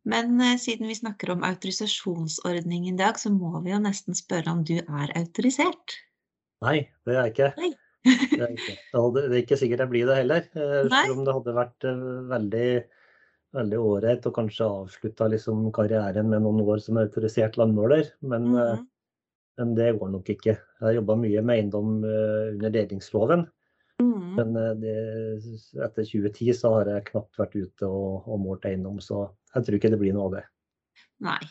Men 0.03 0.41
eh, 0.43 0.57
siden 0.59 0.89
vi 0.91 0.95
snakker 0.99 1.31
om 1.31 1.45
autorisasjonsordning 1.47 2.89
i 2.91 2.97
dag, 2.99 3.19
så 3.19 3.31
må 3.31 3.61
vi 3.63 3.71
jo 3.71 3.79
nesten 3.83 4.17
spørre 4.17 4.51
om 4.51 4.63
du 4.67 4.75
er 4.81 5.13
autorisert? 5.15 5.97
Nei, 6.63 6.83
det 7.03 7.15
er 7.15 7.19
jeg 7.21 7.33
ikke. 7.33 7.49
Nei. 7.59 7.71
Det 8.03 8.39
er, 8.41 8.51
ikke, 8.51 8.75
det, 9.15 9.23
er 9.23 9.37
ikke 9.39 9.57
sikkert 9.59 9.83
jeg 9.85 9.91
blir 9.93 10.09
det 10.09 10.17
heller. 10.17 10.47
Eh. 10.57 10.89
Selv 10.91 11.15
om 11.15 11.23
det 11.23 11.35
hadde 11.37 11.55
vært 11.55 11.87
eh, 11.87 12.03
veldig 12.31 12.67
veldig 13.53 13.79
ålreit 13.79 14.25
å 14.25 14.33
kanskje 14.33 14.65
avslutta 14.65 15.27
liksom 15.29 15.67
karrieren 15.75 16.31
med 16.31 16.41
noen 16.41 16.63
år 16.65 16.79
som 16.81 16.97
autorisert 16.97 17.59
landmåler. 17.61 18.07
Men, 18.25 18.47
mm 18.49 18.55
-hmm. 18.57 18.85
men, 19.61 19.75
det 19.77 19.91
går 19.99 20.09
nok 20.09 20.29
ikke. 20.29 20.55
Jeg 20.57 20.87
har 20.87 20.95
jobba 20.97 21.15
mye 21.15 21.41
med 21.41 21.55
eiendom 21.55 21.91
under 22.03 22.69
delingsloven. 22.69 23.45
Mm 24.01 24.13
-hmm. 24.13 24.35
Men 24.35 24.81
det, 24.81 24.97
etter 25.85 26.03
2010 26.03 26.53
så 26.53 26.73
har 26.73 26.85
jeg 26.85 27.05
knapt 27.11 27.37
vært 27.37 27.55
ute 27.55 27.85
og, 27.85 28.27
og 28.27 28.39
målt 28.39 28.65
eiendom, 28.65 28.99
så 28.99 29.29
jeg 29.55 29.65
tror 29.65 29.75
ikke 29.75 29.89
det 29.89 29.99
blir 29.99 30.13
noe 30.13 30.25
av 30.25 30.31
det. 30.31 30.43
Nei. 31.19 31.43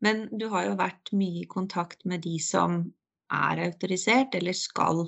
Men 0.00 0.28
du 0.32 0.48
har 0.48 0.64
jo 0.64 0.76
vært 0.80 1.12
mye 1.12 1.42
i 1.42 1.48
kontakt 1.50 2.04
med 2.08 2.24
de 2.24 2.38
som 2.40 2.92
er 3.30 3.60
autorisert, 3.66 4.34
eller 4.34 4.56
skal 4.56 5.04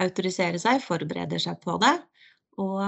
autorisere 0.00 0.60
seg, 0.62 0.82
forbereder 0.84 1.42
seg 1.42 1.58
på 1.64 1.76
det. 1.82 1.96
Og 2.60 2.78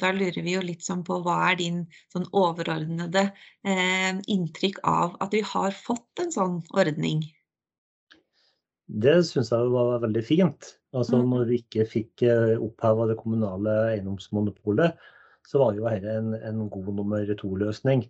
da 0.00 0.12
lurer 0.14 0.44
vi 0.46 0.54
jo 0.54 0.62
litt 0.62 0.84
sånn 0.86 1.02
på 1.06 1.18
hva 1.24 1.36
er 1.50 1.58
din 1.58 1.82
sånn 2.12 2.28
overordnede 2.36 3.26
eh, 3.66 4.14
inntrykk 4.30 4.78
av 4.86 5.16
at 5.24 5.34
vi 5.34 5.42
har 5.42 5.74
fått 5.74 6.22
en 6.22 6.34
sånn 6.34 6.60
ordning? 6.70 7.24
det 8.90 9.20
syns 9.26 9.52
jeg 9.52 9.70
var 9.72 10.00
veldig 10.02 10.22
fint. 10.26 10.74
Altså 10.92 11.20
Mm. 11.20 11.30
Når 11.30 11.44
vi 11.46 11.58
ikke 11.62 11.86
fikk 11.86 12.24
oppheva 12.58 13.06
det 13.06 13.16
kommunale 13.16 13.74
eiendomsmonopolet, 13.94 14.96
så 15.46 15.58
var 15.58 15.74
jo 15.74 15.86
dette 15.86 16.10
en, 16.10 16.34
en 16.34 16.68
god 16.68 16.94
nummer 16.94 17.34
to-løsning. 17.34 18.02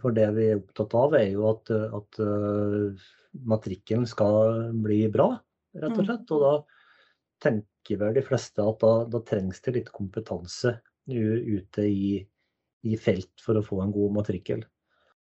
For 0.00 0.10
det 0.16 0.28
vi 0.34 0.48
er 0.48 0.58
opptatt 0.58 0.94
av, 0.96 1.14
er 1.14 1.28
jo 1.30 1.46
at, 1.50 1.70
at 1.70 2.20
matrikkelen 3.32 4.06
skal 4.08 4.72
bli 4.82 5.04
bra, 5.12 5.36
rett 5.74 5.96
og 5.96 6.02
Mm. 6.02 6.06
slett. 6.06 6.30
Og 6.34 6.40
da 6.42 6.52
tenker 7.48 7.98
vel 7.98 8.14
de 8.14 8.22
fleste 8.22 8.62
at 8.62 8.78
da, 8.80 8.92
da 9.10 9.20
trengs 9.26 9.60
det 9.64 9.74
litt 9.74 9.90
kompetanse 9.92 10.76
ute 11.08 11.82
i, 11.82 12.20
i 12.86 12.96
felt 12.96 13.42
for 13.42 13.58
å 13.58 13.64
få 13.66 13.82
en 13.82 13.92
god 13.94 14.14
matrikkel. 14.20 14.62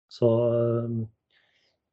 Så 0.09 0.27
øh, 0.27 0.99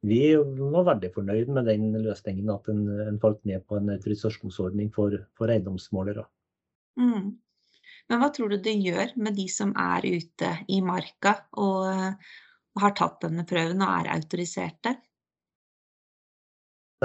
vi 0.07 0.35
var 0.35 0.87
veldig 0.93 1.13
fornøyd 1.15 1.49
med 1.53 1.65
den 1.69 1.91
løsningen, 2.03 2.49
at 2.53 2.67
en, 2.71 2.83
en 3.07 3.19
falt 3.19 3.43
ned 3.45 3.65
på 3.67 3.77
en 3.77 3.89
autorisasjonsordning 3.95 4.91
for, 4.93 5.15
for 5.37 5.53
eiendomsmålere. 5.53 6.25
Mm. 6.99 7.37
Men 8.09 8.21
hva 8.21 8.29
tror 8.33 8.49
du 8.53 8.57
det 8.63 8.75
gjør 8.79 9.15
med 9.19 9.35
de 9.35 9.47
som 9.51 9.73
er 9.77 10.05
ute 10.05 10.51
i 10.71 10.81
marka 10.85 11.33
og, 11.59 11.89
og 12.75 12.83
har 12.83 12.95
tatt 12.95 13.21
denne 13.25 13.45
prøven 13.47 13.83
og 13.83 13.93
er 13.99 14.13
autoriserte? 14.15 14.95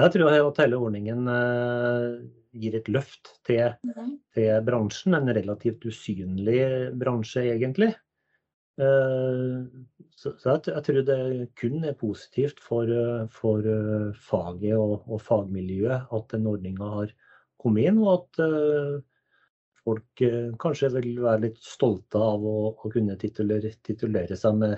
Jeg 0.01 0.09
tror 0.15 0.31
at 0.33 0.57
hele 0.63 0.77
ordningen 0.81 1.27
eh, 1.29 2.13
gir 2.57 2.77
et 2.79 2.87
løft 2.89 3.29
til, 3.45 3.75
til 4.33 4.63
bransjen. 4.65 5.13
En 5.13 5.29
relativt 5.37 5.85
usynlig 5.85 6.63
bransje, 6.97 7.43
egentlig. 7.51 7.91
Eh, 8.81 9.59
så, 10.17 10.31
jeg, 10.33 10.63
jeg, 10.71 10.83
tror 10.87 11.05
det 11.05 11.17
kun 11.61 11.85
er 11.85 11.99
positivt 11.99 12.63
for, 12.65 12.89
for 13.35 13.69
eh, 13.69 14.07
faget 14.17 14.73
og, 14.79 15.03
og, 15.05 15.21
fagmiljøet 15.21 16.09
at 16.17 16.33
den 16.33 16.49
ordninga 16.49 16.89
har 16.95 17.13
kommet 17.61 17.91
inn, 17.91 18.01
og 18.01 18.15
at 18.15 19.03
folk 19.83 20.23
kanskje 20.59 20.89
vil 20.97 21.21
være 21.21 21.45
litt 21.45 21.61
stolte 21.61 22.17
av 22.17 22.41
å, 22.43 22.73
å 22.73 22.91
kunne 22.91 23.15
titulere, 23.21 23.75
titulere 23.85 24.35
seg 24.39 24.57
med 24.57 24.75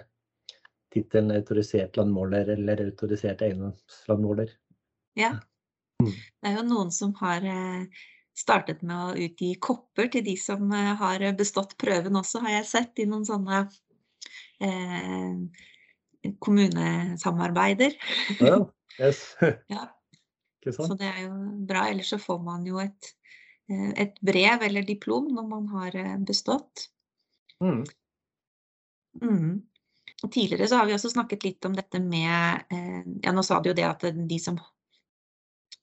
tittelen 0.93 1.31
autorisert 1.33 1.97
landmåler 1.97 2.51
eller 2.57 2.83
autorisert 2.89 3.41
eiendomslandmåler. 3.47 4.51
Ja. 5.15 5.35
Mm. 6.03 6.11
Det 6.11 6.49
er 6.49 6.57
jo 6.59 6.65
noen 6.67 6.91
som 6.93 7.13
har 7.21 7.45
eh, 7.47 8.03
startet 8.35 8.83
med 8.83 8.95
å 8.99 9.25
utgi 9.27 9.53
kopper 9.63 10.09
til 10.11 10.25
de 10.25 10.35
som 10.39 10.71
eh, 10.75 10.93
har 10.99 11.23
bestått 11.39 11.77
prøven 11.81 12.19
også, 12.19 12.43
har 12.45 12.57
jeg 12.59 12.69
sett 12.71 13.03
i 13.03 13.07
noen 13.09 13.25
sånne 13.27 13.63
eh, 14.59 15.35
kommunesamarbeider. 16.43 17.95
Ja, 18.39 18.59
yes. 19.01 19.27
Ja. 19.71 19.89
Så 20.65 20.95
det 20.97 21.05
er 21.05 21.27
jo 21.27 21.35
bra. 21.69 21.85
Ellers 21.91 22.09
så 22.09 22.17
får 22.17 22.39
man 22.41 22.65
jo 22.65 22.79
et, 22.81 23.11
eh, 23.69 23.91
et 24.01 24.17
brev 24.25 24.65
eller 24.65 24.87
diplom 24.87 25.29
når 25.35 25.47
man 25.51 25.69
har 25.75 25.99
bestått. 26.25 26.89
Mm. 27.63 27.83
Mm. 29.21 29.61
Tidligere 30.31 30.67
så 30.67 30.75
har 30.79 30.89
vi 30.89 30.95
også 30.95 31.09
snakket 31.13 31.43
litt 31.45 31.65
om 31.67 31.75
dette 31.75 31.99
med 32.03 32.65
eh, 32.73 33.03
Ja, 33.23 33.31
nå 33.31 33.43
sa 33.45 33.61
du 33.61 33.69
jo 33.71 33.77
det 33.77 33.85
at 33.87 34.03
de 34.03 34.39
som 34.41 34.57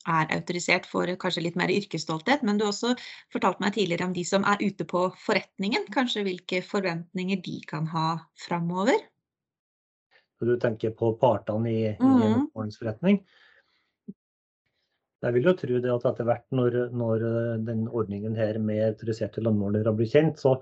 er 0.08 0.32
autorisert 0.34 0.86
får 0.88 1.14
kanskje 1.22 1.44
litt 1.46 1.58
mer 1.58 1.70
yrkesstolthet, 1.72 2.42
men 2.42 2.58
du 2.58 2.64
har 2.66 2.72
også 2.72 2.94
fortalt 3.32 3.60
meg 3.62 3.76
tidligere 3.76 4.08
om 4.08 4.16
de 4.16 4.24
som 4.26 4.44
er 4.48 4.62
ute 4.62 4.86
på 4.88 5.06
forretningen. 5.26 5.86
Kanskje 5.94 6.24
hvilke 6.26 6.62
forventninger 6.66 7.42
de 7.44 7.60
kan 7.68 7.86
ha 7.92 8.06
framover? 8.46 8.98
Du 10.42 10.56
tenker 10.58 10.90
på 10.98 11.12
partene 11.20 11.70
i, 11.70 11.82
i 11.86 11.96
Mhm. 12.02 12.22
en 12.26 12.48
ordensforretning. 12.54 13.20
Jeg 15.22 15.34
vil 15.36 15.44
jo 15.46 15.52
tro 15.54 15.78
det 15.78 15.90
at 15.92 16.06
etter 16.10 16.26
hvert 16.26 16.48
når, 16.50 16.76
når 16.90 17.22
eh, 17.28 17.58
den 17.62 17.84
ordningen 17.88 18.34
her 18.34 18.58
med 18.58 18.82
autoriserte 18.88 19.40
landmålere 19.44 19.92
blir 19.94 20.10
kjent, 20.10 20.40
så, 20.42 20.56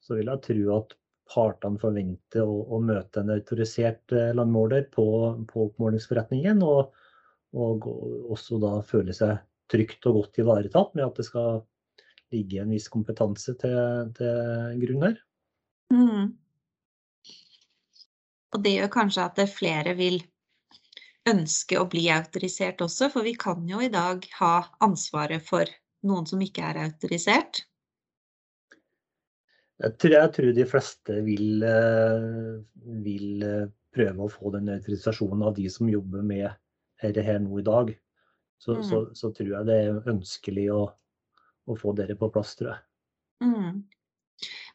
så 0.00 0.16
vil 0.16 0.30
jeg 0.32 0.40
tro 0.46 0.78
at 0.78 0.94
partene 1.30 1.78
forventer 1.78 2.48
å, 2.48 2.62
å 2.64 2.80
møte 2.80 3.20
en 3.20 3.34
autorisert 3.36 4.16
eh, 4.16 4.32
landmåler 4.32 4.88
på, 4.94 5.04
på 5.52 5.66
oppmålingsforretningen, 5.68 6.64
og, 6.64 6.96
og 7.56 7.86
også 8.30 8.60
da 8.62 8.76
føle 8.86 9.14
seg 9.16 9.40
trygt 9.70 10.06
og 10.10 10.20
godt 10.20 10.40
ivaretatt 10.42 10.94
med 10.98 11.06
at 11.06 11.18
det 11.18 11.26
skal 11.28 11.62
ligge 12.34 12.60
en 12.62 12.70
viss 12.74 12.88
kompetanse 12.90 13.56
til, 13.58 14.12
til 14.16 14.82
grunn 14.84 15.06
her. 15.08 15.16
Mm. 15.90 16.28
Og 18.54 18.62
det 18.64 18.76
gjør 18.76 18.92
kanskje 18.94 19.26
at 19.26 19.40
flere 19.50 19.94
vil 19.98 20.20
ønske 21.30 21.78
å 21.78 21.88
bli 21.90 22.06
autorisert 22.12 22.80
også, 22.82 23.10
for 23.12 23.26
vi 23.26 23.34
kan 23.38 23.66
jo 23.68 23.82
i 23.82 23.90
dag 23.92 24.24
ha 24.38 24.54
ansvaret 24.82 25.44
for 25.46 25.68
noen 26.06 26.26
som 26.26 26.40
ikke 26.42 26.64
er 26.70 26.80
autorisert. 26.86 27.64
Jeg 29.80 29.96
tror, 29.96 30.16
jeg 30.16 30.32
tror 30.36 30.56
de 30.56 30.64
fleste 30.68 31.20
vil, 31.24 31.62
eh, 31.64 32.56
vil 33.04 33.44
eh, 33.46 33.70
prøve 33.94 34.26
å 34.26 34.32
få 34.32 34.52
den 34.56 34.68
autorisasjonen 34.74 35.46
av 35.46 35.54
de 35.56 35.70
som 35.72 35.88
jobber 35.88 36.24
med 36.26 36.50
dette 37.02 37.24
her 37.26 37.40
nå 37.42 37.58
i 37.60 37.66
dag. 37.66 37.92
Så, 38.60 38.74
Mm. 38.76 38.82
så, 38.84 38.98
så 39.16 39.30
tror 39.32 39.54
jeg 39.54 39.66
det 39.66 39.76
er 39.86 40.10
ønskelig 40.12 40.66
å, 40.74 40.82
å 41.66 41.76
få 41.80 41.94
dere 41.96 42.16
på 42.20 42.28
plass, 42.32 42.52
tror 42.58 42.74
jeg. 42.74 42.82
Mm. 43.40 43.78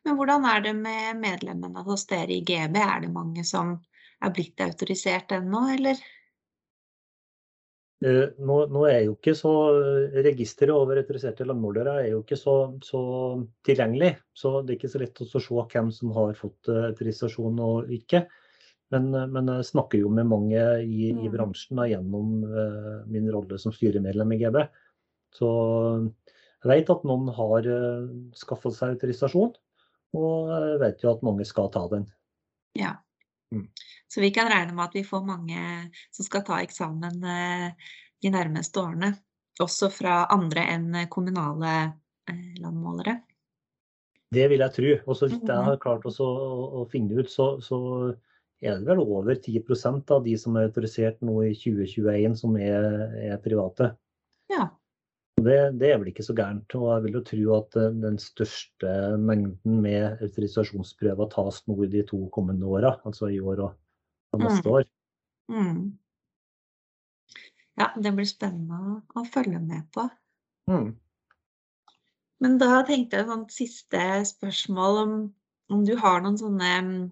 Men 0.06 0.18
hvordan 0.18 0.46
er 0.50 0.62
det 0.66 0.74
med 0.78 1.20
medlemmene 1.22 1.84
hos 1.86 2.08
dere 2.10 2.34
i 2.34 2.42
GB? 2.46 2.78
Er 2.82 3.06
det 3.06 3.12
mange 3.14 3.46
som 3.46 3.76
er 4.22 4.34
blitt 4.34 4.62
autorisert 4.62 5.34
ennå, 5.38 5.62
eller? 5.76 6.02
Eh, 8.06 8.34
Nå, 8.38 8.58
nå 8.70 8.82
er 8.90 9.06
jo 9.06 9.16
ikke 9.16 9.34
så 9.38 9.52
Registeret 10.26 10.74
over 10.76 11.00
autoriserte 11.00 11.46
landmålere 11.48 11.94
er 12.04 12.10
jo 12.12 12.24
ikke 12.24 12.38
så, 12.38 12.56
så 12.84 13.02
tilgjengelig. 13.66 14.16
Så 14.36 14.60
det 14.62 14.76
er 14.76 14.80
ikke 14.80 14.92
så 14.94 15.02
lett 15.02 15.22
å 15.24 15.30
se 15.30 15.62
hvem 15.74 15.92
som 15.96 16.12
har 16.18 16.34
fått 16.38 16.70
eh, 16.74 16.90
autorisasjon 16.90 17.62
og 17.66 17.94
ikke. 17.96 18.26
Men, 18.96 19.12
eh, 19.14 19.28
men 19.36 19.52
jeg 19.52 19.68
snakker 19.70 20.00
jo 20.02 20.10
med 20.16 20.30
mange 20.32 20.64
i, 20.86 21.12
i 21.12 21.28
Mm. 21.28 21.32
bransjen 21.36 21.78
da, 21.82 21.86
gjennom 21.92 22.32
uh, 22.48 23.04
min 23.12 23.28
rolle 23.34 23.60
som 23.60 23.74
styremedlem 23.76 24.32
i 24.34 24.40
GB. 24.42 24.62
Så 25.36 25.50
jeg 26.64 26.72
vet 26.72 26.90
at 26.94 27.04
noen 27.06 27.28
har 27.36 27.68
uh, 27.68 28.08
skaffet 28.40 28.74
seg 28.78 28.96
autorisasjon, 28.96 29.52
og 30.16 30.54
jeg 30.56 30.80
vet 30.82 31.04
jo 31.04 31.12
at 31.12 31.26
mange 31.28 31.46
skal 31.46 31.68
ta 31.74 31.84
den. 31.92 32.08
Ja. 32.80 32.96
Mm. 33.54 33.68
Så 34.10 34.24
vi 34.24 34.32
kan 34.34 34.50
regne 34.50 34.74
med 34.74 34.88
at 34.88 34.96
vi 34.98 35.04
får 35.06 35.22
mange 35.28 35.60
som 36.16 36.26
skal 36.26 36.44
ta 36.48 36.62
eksamen 36.64 37.20
uh, 37.22 37.70
de 38.24 38.32
nærmeste 38.34 38.80
årene. 38.82 39.12
Også 39.62 39.88
fra 39.94 40.26
andre 40.34 40.66
enn 40.74 40.96
kommunale 41.12 41.76
uh, 42.32 42.48
landmålere. 42.64 43.20
Det 44.36 44.48
vil 44.52 44.64
jeg 44.66 44.74
tro. 44.76 44.94
Og 45.06 45.16
så 45.20 45.30
vidt 45.30 45.46
jeg 45.46 45.56
Mhm. 45.62 45.68
har 45.70 45.78
klart 45.84 46.04
å, 46.10 46.12
å 46.82 46.88
finne 46.92 47.20
ut, 47.22 47.30
så, 47.32 47.60
så 47.64 47.78
er 48.66 48.80
det 48.80 48.88
vel 48.90 49.04
over 49.04 49.36
10% 49.36 50.12
av 50.16 50.24
de 50.26 50.34
som 50.40 50.58
er 50.58 50.70
autorisert 50.70 51.22
nå 51.26 51.38
i 51.46 51.54
2021 51.58 52.36
som 52.40 52.58
er, 52.58 52.88
er 53.32 53.38
private. 53.44 53.92
Ja. 54.52 54.70
Det, 55.36 55.58
det 55.80 55.92
er 55.92 56.00
vel 56.00 56.10
ikke 56.10 56.26
så 56.26 56.36
gærent. 56.38 56.76
Og 56.80 56.88
jeg 56.94 57.04
vil 57.06 57.18
jo 57.20 57.24
tro 57.28 57.58
at 57.60 57.78
eh, 57.82 57.96
den 58.06 58.18
største 58.22 58.92
mengden 59.22 59.82
med 59.84 60.24
autorisasjonsprøver 60.26 61.30
tas 61.34 61.62
nå 61.70 61.78
i 61.86 61.92
de 61.92 62.06
to 62.08 62.24
kommende 62.36 62.70
åra, 62.70 62.96
altså 63.06 63.30
i 63.34 63.40
år 63.40 63.68
og, 63.70 63.76
neste 64.40 64.68
Mm. 64.68 64.74
år. 64.74 64.88
Mm. 65.52 65.98
Ja, 67.80 67.90
det 68.00 68.12
blir 68.16 68.28
spennende 68.28 69.02
å, 69.16 69.26
følge 69.28 69.60
med 69.60 69.84
på. 69.94 70.08
Mm. 70.72 70.96
Men 72.44 72.58
da 72.60 72.82
tenkte 72.88 73.20
jeg 73.20 73.28
sånn 73.30 73.46
siste 73.52 74.02
spørsmål 74.28 75.00
om, 75.04 75.14
om 75.72 75.84
du 75.88 75.94
har 76.00 76.24
noen 76.24 76.40
sånne 76.40 76.72
mm, 76.88 77.04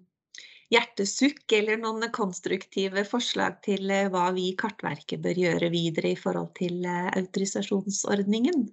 hjertesukk 0.74 1.54
eller 1.58 1.80
noen 1.82 2.08
konstruktive 2.14 3.04
forslag 3.08 3.60
til 3.66 3.92
eh, 3.94 4.10
hva 4.12 4.30
vi 4.36 4.50
i 4.52 4.56
Kartverket 4.60 5.22
bør 5.24 5.42
gjøre 5.46 5.70
videre 5.74 6.14
i 6.14 6.20
forhold 6.20 6.54
til 6.58 6.86
eh, 6.90 7.10
autorisasjonsordningen? 7.14 8.66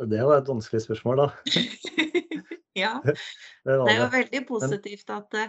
Det 0.00 0.20
var 0.24 0.40
et 0.40 0.48
vanskelig 0.48 0.84
spørsmål, 0.86 1.24
da. 1.24 1.56
ja, 2.82 2.94
Det 3.04 3.80
er 3.92 3.98
jo 3.98 4.12
veldig 4.14 4.44
positivt 4.48 5.10
at, 5.12 5.40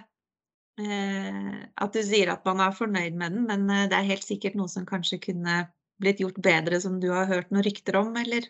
eh, 0.82 1.60
at 1.86 1.94
du 1.96 2.02
sier 2.04 2.34
at 2.34 2.48
man 2.48 2.64
er 2.66 2.76
fornøyd 2.76 3.16
med 3.22 3.38
den, 3.38 3.46
men 3.48 3.70
det 3.92 3.96
er 3.96 4.10
helt 4.10 4.28
sikkert 4.28 4.58
noe 4.60 4.72
som 4.72 4.88
kanskje 4.90 5.22
kunne 5.30 5.64
blitt 6.02 6.20
gjort 6.20 6.42
bedre, 6.42 6.82
som 6.82 6.98
du 7.00 7.12
har 7.14 7.30
hørt 7.30 7.54
noen 7.54 7.64
rykter 7.68 8.00
om, 8.02 8.16
eller? 8.18 8.50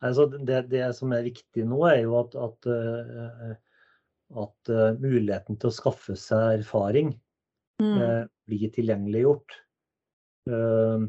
Altså, 0.00 0.24
det, 0.32 0.62
det 0.72 0.86
som 0.96 1.12
er 1.12 1.26
viktig 1.26 1.66
nå, 1.68 1.82
er 1.90 2.06
jo 2.06 2.14
at, 2.22 2.34
at, 2.40 2.68
at 4.38 4.70
eh, 4.70 4.92
muligheten 5.00 5.58
til 5.58 5.70
å 5.70 5.74
skaffe 5.74 6.16
seg 6.18 6.60
erfaring 6.60 7.14
Mm. 7.80 7.96
eh, 7.96 8.24
blir 8.44 8.70
tilgjengeliggjort. 8.74 9.54
Eh, 10.52 11.04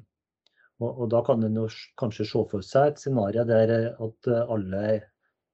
og, 0.81 0.89
og 0.89 1.09
da 1.11 1.19
kan 1.27 1.43
en 1.43 1.57
kanskje 1.99 2.25
se 2.29 2.43
for 2.47 2.63
seg 2.65 2.93
et 2.93 3.01
scenario 3.01 3.43
der 3.43 3.73
at 3.91 4.29
alle 4.31 5.01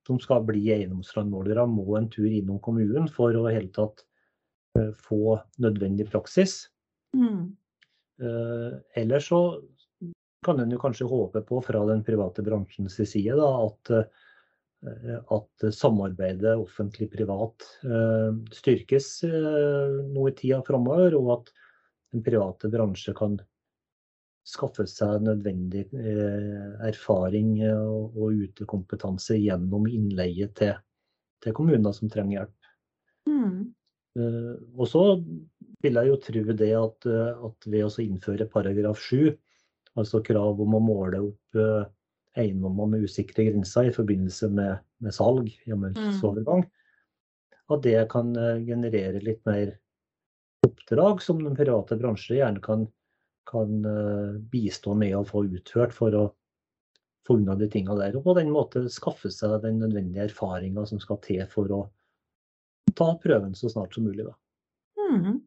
som 0.08 0.20
skal 0.24 0.46
bli 0.46 0.62
eiendomslandmålere, 0.72 1.66
må 1.68 1.98
en 1.98 2.06
tur 2.14 2.30
innom 2.30 2.62
kommunen 2.64 3.10
for 3.12 3.36
å 3.36 3.48
hele 3.50 3.74
tatt 3.76 4.06
få 5.04 5.36
nødvendig 5.60 6.06
praksis. 6.08 6.70
Mm. 7.18 7.58
Ellers 8.96 9.28
så 9.28 9.42
kan 10.46 10.62
en 10.64 10.72
jo 10.72 10.80
kanskje 10.80 11.10
håpe 11.12 11.42
på 11.50 11.60
fra 11.66 11.82
den 11.90 12.06
private 12.08 12.46
bransjens 12.46 12.96
side 13.02 13.36
da, 13.36 13.50
at, 13.66 13.92
at 15.34 15.66
samarbeidet 15.76 16.54
offentlig-privat 16.58 17.66
styrkes 18.56 19.10
nå 19.24 20.26
i 20.30 20.34
tida 20.38 20.60
framover, 20.68 21.16
og 21.20 21.32
at 21.36 21.52
den 22.16 22.24
private 22.26 22.70
bransje 22.72 23.14
kan 23.18 23.38
skaffe 24.48 24.86
seg 24.88 25.24
nødvendig 25.26 25.88
eh, 25.92 26.76
erfaring 26.88 27.58
og, 27.68 28.16
utekompetanse 28.48 29.36
gjennom 29.42 29.88
innleie 29.92 30.48
til, 30.56 30.78
til, 31.44 31.56
kommuner 31.58 31.96
som 31.96 32.12
trenger 32.12 32.40
hjelp. 32.40 32.70
Mm. 33.28 33.58
Eh, 34.20 34.54
og 34.78 34.88
så 34.88 35.04
vil 35.84 36.00
jeg 36.00 36.12
jo 36.12 36.22
tro 36.24 36.46
det 36.64 36.72
at, 36.80 37.10
at 37.50 37.68
ved 37.68 37.86
å 37.86 37.92
innføre 38.06 38.50
paragraf 38.54 39.04
7, 39.04 39.36
altså 40.00 40.24
krav 40.24 40.64
om 40.64 40.78
å 40.78 40.84
måle 40.84 41.22
opp 41.28 41.60
eh, 41.60 41.84
eiendommer 42.38 42.90
med 42.92 43.08
usikre 43.08 43.48
grenser 43.50 43.90
i 43.90 43.96
forbindelse 43.96 44.50
med, 44.54 44.84
med 45.04 45.16
salg, 45.16 45.50
hjemmelsovergang, 45.68 46.64
mm. 46.66 47.58
at 47.76 47.84
det 47.86 47.98
kan 48.14 48.34
eh, 48.38 48.64
generere 48.68 49.24
litt 49.24 49.44
mer 49.50 49.76
oppdrag 50.68 51.22
som 51.24 51.42
den 51.44 51.58
private 51.58 51.98
bransje 52.00 52.40
gjerne 52.40 52.64
kan 52.64 52.88
kan 53.48 53.86
eh, 53.86 54.40
bistå 54.52 54.94
med 54.96 55.16
å 55.18 55.26
få 55.26 55.46
utført 55.48 55.96
for 55.96 56.16
å 56.16 56.26
få 57.28 57.38
unna 57.40 57.56
de 57.60 57.70
tinga 57.72 57.96
der. 58.00 58.18
Og 58.18 58.26
på 58.28 58.36
den 58.38 58.52
måte 58.54 58.86
skaffe 58.92 59.32
seg 59.34 59.58
den 59.64 59.80
nødvendige 59.84 60.28
erfaringa 60.28 60.86
som 60.90 61.02
skal 61.04 61.20
til 61.24 61.44
for 61.52 61.72
å 61.74 61.82
ta 62.98 63.14
prøven 63.24 63.56
så 63.58 63.72
snart 63.72 63.96
som 63.96 64.08
mulig. 64.08 64.28
Mm. 65.00 65.40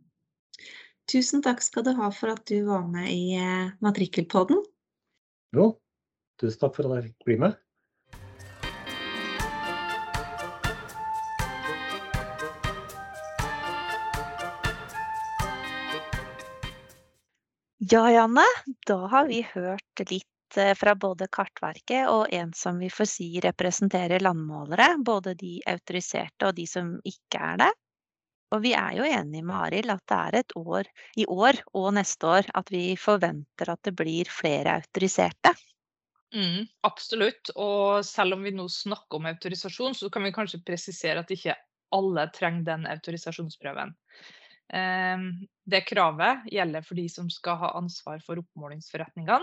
Tusen 1.10 1.44
takk 1.44 1.62
skal 1.64 1.84
du 1.86 1.94
ha 1.98 2.10
for 2.14 2.32
at 2.32 2.44
du 2.48 2.62
var 2.68 2.86
med 2.88 3.10
i 3.12 3.36
eh, 3.36 3.72
Matrikkelpodden. 3.84 4.62
Jo, 5.56 5.72
tusen 6.40 6.62
takk 6.62 6.78
for 6.78 6.88
at 6.88 6.98
jeg 6.98 7.10
fikk 7.10 7.28
bli 7.28 7.42
med. 7.46 7.58
Ja, 17.90 18.10
Janne, 18.12 18.44
da 18.86 19.06
har 19.06 19.26
vi 19.26 19.40
hørt 19.54 20.02
litt 20.10 20.56
eh, 20.56 20.74
fra 20.78 20.92
både 20.94 21.26
Kartverket 21.32 22.10
og 22.12 22.28
en 22.30 22.52
som 22.54 22.76
vi 22.78 22.90
får 22.92 23.08
si 23.08 23.28
representerer 23.42 24.22
landmålere. 24.22 24.92
Både 25.02 25.32
de 25.34 25.56
autoriserte 25.66 26.46
og 26.46 26.54
de 26.60 26.68
som 26.70 26.92
ikke 27.08 27.40
er 27.40 27.56
det. 27.64 27.70
Og 28.54 28.62
vi 28.62 28.76
er 28.78 28.94
jo 28.98 29.08
enige 29.08 29.46
med 29.46 29.56
Arild 29.56 29.94
at 29.94 30.04
det 30.12 30.20
er 30.20 30.38
et 30.42 30.54
år 30.60 30.92
i 31.18 31.26
år 31.26 31.58
og 31.80 31.88
neste 31.96 32.30
år 32.30 32.52
at 32.60 32.70
vi 32.70 32.84
forventer 33.00 33.72
at 33.74 33.82
det 33.88 33.96
blir 33.98 34.30
flere 34.30 34.76
autoriserte. 34.82 35.54
Mm, 36.34 36.66
absolutt. 36.86 37.50
Og 37.58 38.04
selv 38.06 38.36
om 38.36 38.44
vi 38.46 38.54
nå 38.54 38.68
snakker 38.70 39.18
om 39.18 39.30
autorisasjon, 39.30 39.96
så 39.98 40.10
kan 40.12 40.26
vi 40.26 40.34
kanskje 40.34 40.62
presisere 40.66 41.24
at 41.24 41.32
ikke 41.34 41.56
alle 41.94 42.28
trenger 42.34 42.68
den 42.68 42.86
autorisasjonsprøven. 42.86 43.96
Ehm, 44.72 45.24
det 45.66 45.80
kravet 45.88 46.44
gjelder 46.52 46.84
for 46.86 46.98
de 46.98 47.08
som 47.10 47.26
skal 47.32 47.58
ha 47.58 47.72
ansvar 47.78 48.20
for 48.22 48.38
oppmålingsforretningene. 48.42 49.42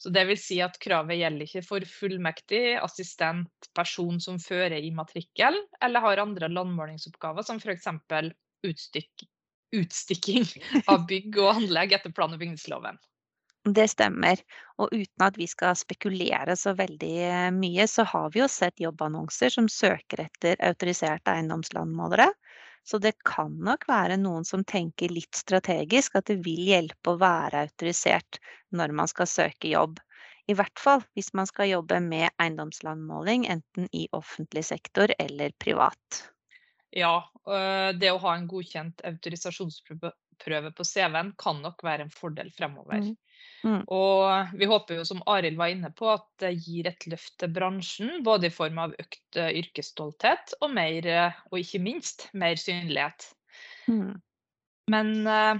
Så 0.00 0.12
det 0.14 0.24
vil 0.30 0.40
si 0.40 0.60
at 0.64 0.78
kravet 0.80 1.20
gjelder 1.20 1.44
ikke 1.44 1.64
for 1.66 1.84
fullmektig, 1.88 2.62
assistent, 2.80 3.68
person 3.76 4.20
som 4.24 4.40
fører 4.40 4.78
i 4.80 4.92
matrikkel, 4.96 5.60
eller 5.84 6.04
har 6.04 6.24
andre 6.24 6.48
landmålingsoppgaver, 6.52 7.44
som 7.44 7.60
f.eks. 7.60 7.90
Utstikk, 8.64 9.26
utstikking 9.76 10.48
av 10.88 11.04
bygg 11.10 11.36
og 11.42 11.58
anlegg 11.58 11.92
etter 11.98 12.14
plan- 12.16 12.32
og 12.32 12.40
bygningsloven. 12.40 12.96
Det 13.64 13.86
stemmer. 13.88 14.40
Og 14.76 14.92
uten 14.92 15.24
at 15.24 15.38
vi 15.40 15.46
skal 15.48 15.76
spekulere 15.78 16.56
så 16.60 16.74
veldig 16.76 17.14
eh, 17.24 17.50
mye, 17.54 17.86
så 17.88 18.04
har 18.10 18.32
vi 18.34 18.42
jo 18.42 18.48
sett 18.50 18.82
jobbannonser 18.82 19.54
som 19.54 19.70
søker 19.72 20.26
etter 20.26 20.60
autoriserte 20.60 21.32
eiendomslandmålere. 21.32 22.28
Så 22.84 23.00
det 23.00 23.14
kan 23.24 23.54
nok 23.64 23.86
være 23.88 24.18
noen 24.20 24.44
som 24.44 24.64
tenker 24.68 25.08
litt 25.08 25.32
strategisk 25.38 26.18
at 26.20 26.28
det 26.28 26.42
vil 26.44 26.60
hjelpe 26.68 27.14
å 27.14 27.20
være 27.20 27.64
autorisert 27.64 28.36
når 28.76 28.92
man 28.92 29.08
skal 29.08 29.30
søke 29.30 29.72
jobb. 29.72 29.96
I 30.44 30.56
hvert 30.58 30.76
fall 30.76 31.00
hvis 31.16 31.32
man 31.32 31.48
skal 31.48 31.70
jobbe 31.70 32.02
med 32.04 32.28
eiendomslandmåling, 32.36 33.46
enten 33.48 33.88
i 33.96 34.04
offentlig 34.12 34.66
sektor 34.68 35.14
eller 35.16 35.54
privat. 35.56 36.20
Ja, 36.92 37.24
det 37.96 38.10
å 38.12 38.20
ha 38.22 38.34
en 38.36 38.44
godkjent 38.46 39.00
autorisasjonsprøve 39.08 40.70
på 40.76 40.84
CV-en 40.86 41.32
kan 41.40 41.64
nok 41.64 41.80
være 41.82 42.04
en 42.04 42.12
fordel 42.12 42.52
fremover. 42.54 43.00
Mm. 43.00 43.16
Mm. 43.64 43.80
Og 43.96 44.54
vi 44.60 44.68
håper 44.68 44.98
jo, 44.98 45.06
som 45.08 45.22
Arild 45.30 45.56
var 45.56 45.72
inne 45.72 45.90
på, 45.96 46.10
at 46.12 46.26
det 46.42 46.52
gir 46.66 46.88
et 46.90 47.06
løft 47.08 47.36
til 47.40 47.52
bransjen. 47.54 48.18
Både 48.26 48.50
i 48.50 48.54
form 48.54 48.80
av 48.82 48.96
økt 49.00 49.40
eh, 49.40 49.54
yrkesstolthet 49.62 50.56
og, 50.60 50.68
mer, 50.76 51.08
eh, 51.08 51.42
og 51.50 51.60
ikke 51.62 51.80
minst 51.84 52.28
mer 52.36 52.60
synlighet. 52.60 53.30
Mm. 53.88 54.20
Men 54.92 55.14
uh, 55.24 55.56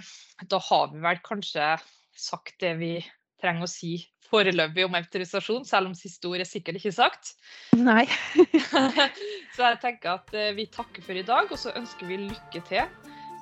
da 0.52 0.58
har 0.66 0.90
vi 0.92 1.00
vel 1.00 1.20
kanskje 1.24 1.74
sagt 2.12 2.58
det 2.60 2.74
vi 2.76 2.98
trenger 3.40 3.64
å 3.64 3.70
si 3.70 3.94
foreløpig 4.28 4.84
om 4.84 4.96
autorisasjon, 4.98 5.64
selv 5.68 5.88
om 5.88 5.96
siste 5.96 6.28
ord 6.28 6.42
er 6.44 6.48
sikkert 6.48 6.76
ikke 6.80 6.92
sagt. 6.92 7.32
Nei. 7.76 8.04
så 9.56 9.70
jeg 9.70 9.80
tenker 9.80 10.18
at 10.18 10.36
vi 10.58 10.68
takker 10.72 11.04
for 11.04 11.16
i 11.16 11.24
dag, 11.24 11.48
og 11.48 11.60
så 11.60 11.72
ønsker 11.72 12.10
vi 12.10 12.20
lykke 12.26 12.64
til 12.68 12.84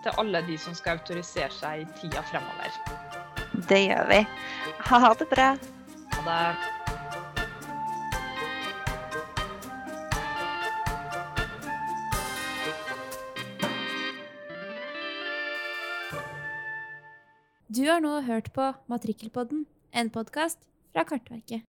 til 0.02 0.18
alle 0.18 0.42
de 0.46 0.58
som 0.58 0.74
skal 0.74 0.98
autorisere 0.98 1.50
seg 1.54 1.84
i 1.84 1.88
tida 2.00 2.26
fremover. 2.30 3.01
Det 3.72 3.78
gjør 3.86 4.04
vi. 4.10 4.18
Ha 4.84 4.98
det 5.16 5.26
bra. 5.30 5.48
Ha 6.12 6.22
det. 6.26 6.56
Du 17.72 17.86
har 17.88 18.04
nå 18.04 18.18
hørt 18.28 18.52
på 18.52 18.74
Matrikkelpodden, 18.92 19.64
en 19.96 20.12
podkast 20.12 20.58
fra 20.92 21.08
Kartverket. 21.08 21.64